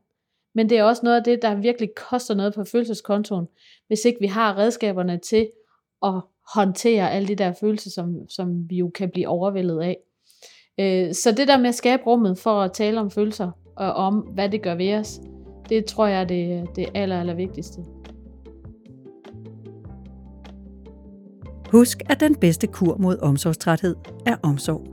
Men 0.55 0.69
det 0.69 0.77
er 0.77 0.83
også 0.83 1.01
noget 1.03 1.17
af 1.17 1.23
det, 1.23 1.41
der 1.41 1.55
virkelig 1.55 1.89
koster 1.95 2.35
noget 2.35 2.53
på 2.53 2.63
følelseskontoen, 2.63 3.47
hvis 3.87 4.05
ikke 4.05 4.19
vi 4.19 4.27
har 4.27 4.57
redskaberne 4.57 5.17
til 5.17 5.49
at 6.03 6.21
håndtere 6.55 7.11
alle 7.11 7.27
de 7.27 7.35
der 7.35 7.53
følelser, 7.59 7.89
som, 7.89 8.15
som 8.29 8.69
vi 8.69 8.75
jo 8.75 8.91
kan 8.95 9.09
blive 9.09 9.27
overvældet 9.27 9.81
af. 9.81 9.97
Øh, 10.79 11.13
så 11.13 11.31
det 11.31 11.47
der 11.47 11.57
med 11.57 11.69
at 11.69 11.75
skabe 11.75 12.03
rummet 12.03 12.37
for 12.37 12.61
at 12.61 12.71
tale 12.71 12.99
om 12.99 13.11
følelser, 13.11 13.51
og 13.75 13.93
om 13.93 14.15
hvad 14.15 14.49
det 14.49 14.61
gør 14.61 14.75
ved 14.75 14.93
os, 14.93 15.21
det 15.69 15.85
tror 15.85 16.07
jeg 16.07 16.21
er 16.21 16.25
det, 16.25 16.67
det 16.75 16.85
aller, 16.95 17.19
aller 17.19 17.33
vigtigste. 17.33 17.81
Husk, 21.71 22.01
at 22.09 22.19
den 22.19 22.35
bedste 22.35 22.67
kur 22.67 22.97
mod 22.97 23.17
omsorgstræthed 23.17 23.95
er 24.25 24.35
omsorg. 24.43 24.87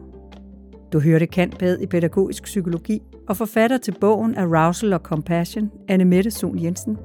Du 0.93 1.01
hørte 1.01 1.27
Kantbad 1.27 1.79
i 1.81 1.87
pædagogisk 1.87 2.43
psykologi 2.45 3.03
og 3.29 3.37
forfatter 3.37 3.79
til 3.79 3.95
bogen 4.01 4.35
Arousal 4.39 4.93
og 4.93 5.01
Compassion, 5.01 5.71
Anne 5.89 6.05
Mette 6.05 6.31
Sohn 6.31 6.63
Jensen, 6.63 6.99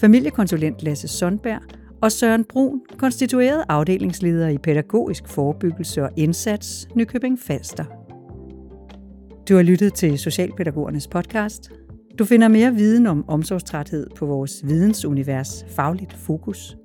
familiekonsulent 0.00 0.82
Lasse 0.82 1.08
Sundberg 1.08 1.77
og 2.02 2.12
Søren 2.12 2.44
Brun, 2.44 2.80
konstitueret 2.98 3.64
afdelingsleder 3.68 4.48
i 4.48 4.58
pædagogisk 4.58 5.28
forebyggelse 5.28 6.02
og 6.02 6.10
indsats, 6.16 6.88
Nykøbing 6.94 7.38
Falster. 7.38 7.84
Du 9.48 9.54
har 9.54 9.62
lyttet 9.62 9.94
til 9.94 10.18
Socialpædagogernes 10.18 11.08
podcast. 11.08 11.70
Du 12.18 12.24
finder 12.24 12.48
mere 12.48 12.74
viden 12.74 13.06
om 13.06 13.28
omsorgstræthed 13.28 14.06
på 14.16 14.26
vores 14.26 14.60
vidensunivers 14.64 15.64
Fagligt 15.68 16.12
Fokus. 16.12 16.76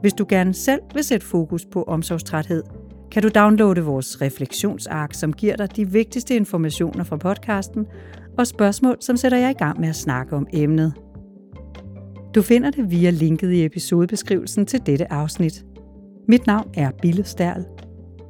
Hvis 0.00 0.12
du 0.12 0.26
gerne 0.28 0.54
selv 0.54 0.80
vil 0.94 1.04
sætte 1.04 1.26
fokus 1.26 1.66
på 1.66 1.82
omsorgstræthed, 1.82 2.62
kan 3.10 3.22
du 3.22 3.28
downloade 3.34 3.80
vores 3.80 4.22
refleksionsark, 4.22 5.14
som 5.14 5.32
giver 5.32 5.56
dig 5.56 5.76
de 5.76 5.90
vigtigste 5.90 6.36
informationer 6.36 7.04
fra 7.04 7.16
podcasten 7.16 7.86
og 8.38 8.46
spørgsmål, 8.46 8.96
som 9.00 9.16
sætter 9.16 9.38
jer 9.38 9.48
i 9.48 9.52
gang 9.52 9.80
med 9.80 9.88
at 9.88 9.96
snakke 9.96 10.36
om 10.36 10.46
emnet. 10.52 10.94
Du 12.38 12.42
finder 12.42 12.70
det 12.70 12.90
via 12.90 13.10
linket 13.10 13.52
i 13.52 13.64
episodebeskrivelsen 13.64 14.66
til 14.66 14.80
dette 14.86 15.12
afsnit. 15.12 15.64
Mit 16.28 16.46
navn 16.46 16.70
er 16.74 16.90
Bille 17.02 17.24
Stærl. 17.24 17.64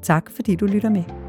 Tak 0.03 0.31
fordi 0.31 0.55
du 0.55 0.66
lytter 0.66 0.90
med. 0.90 1.28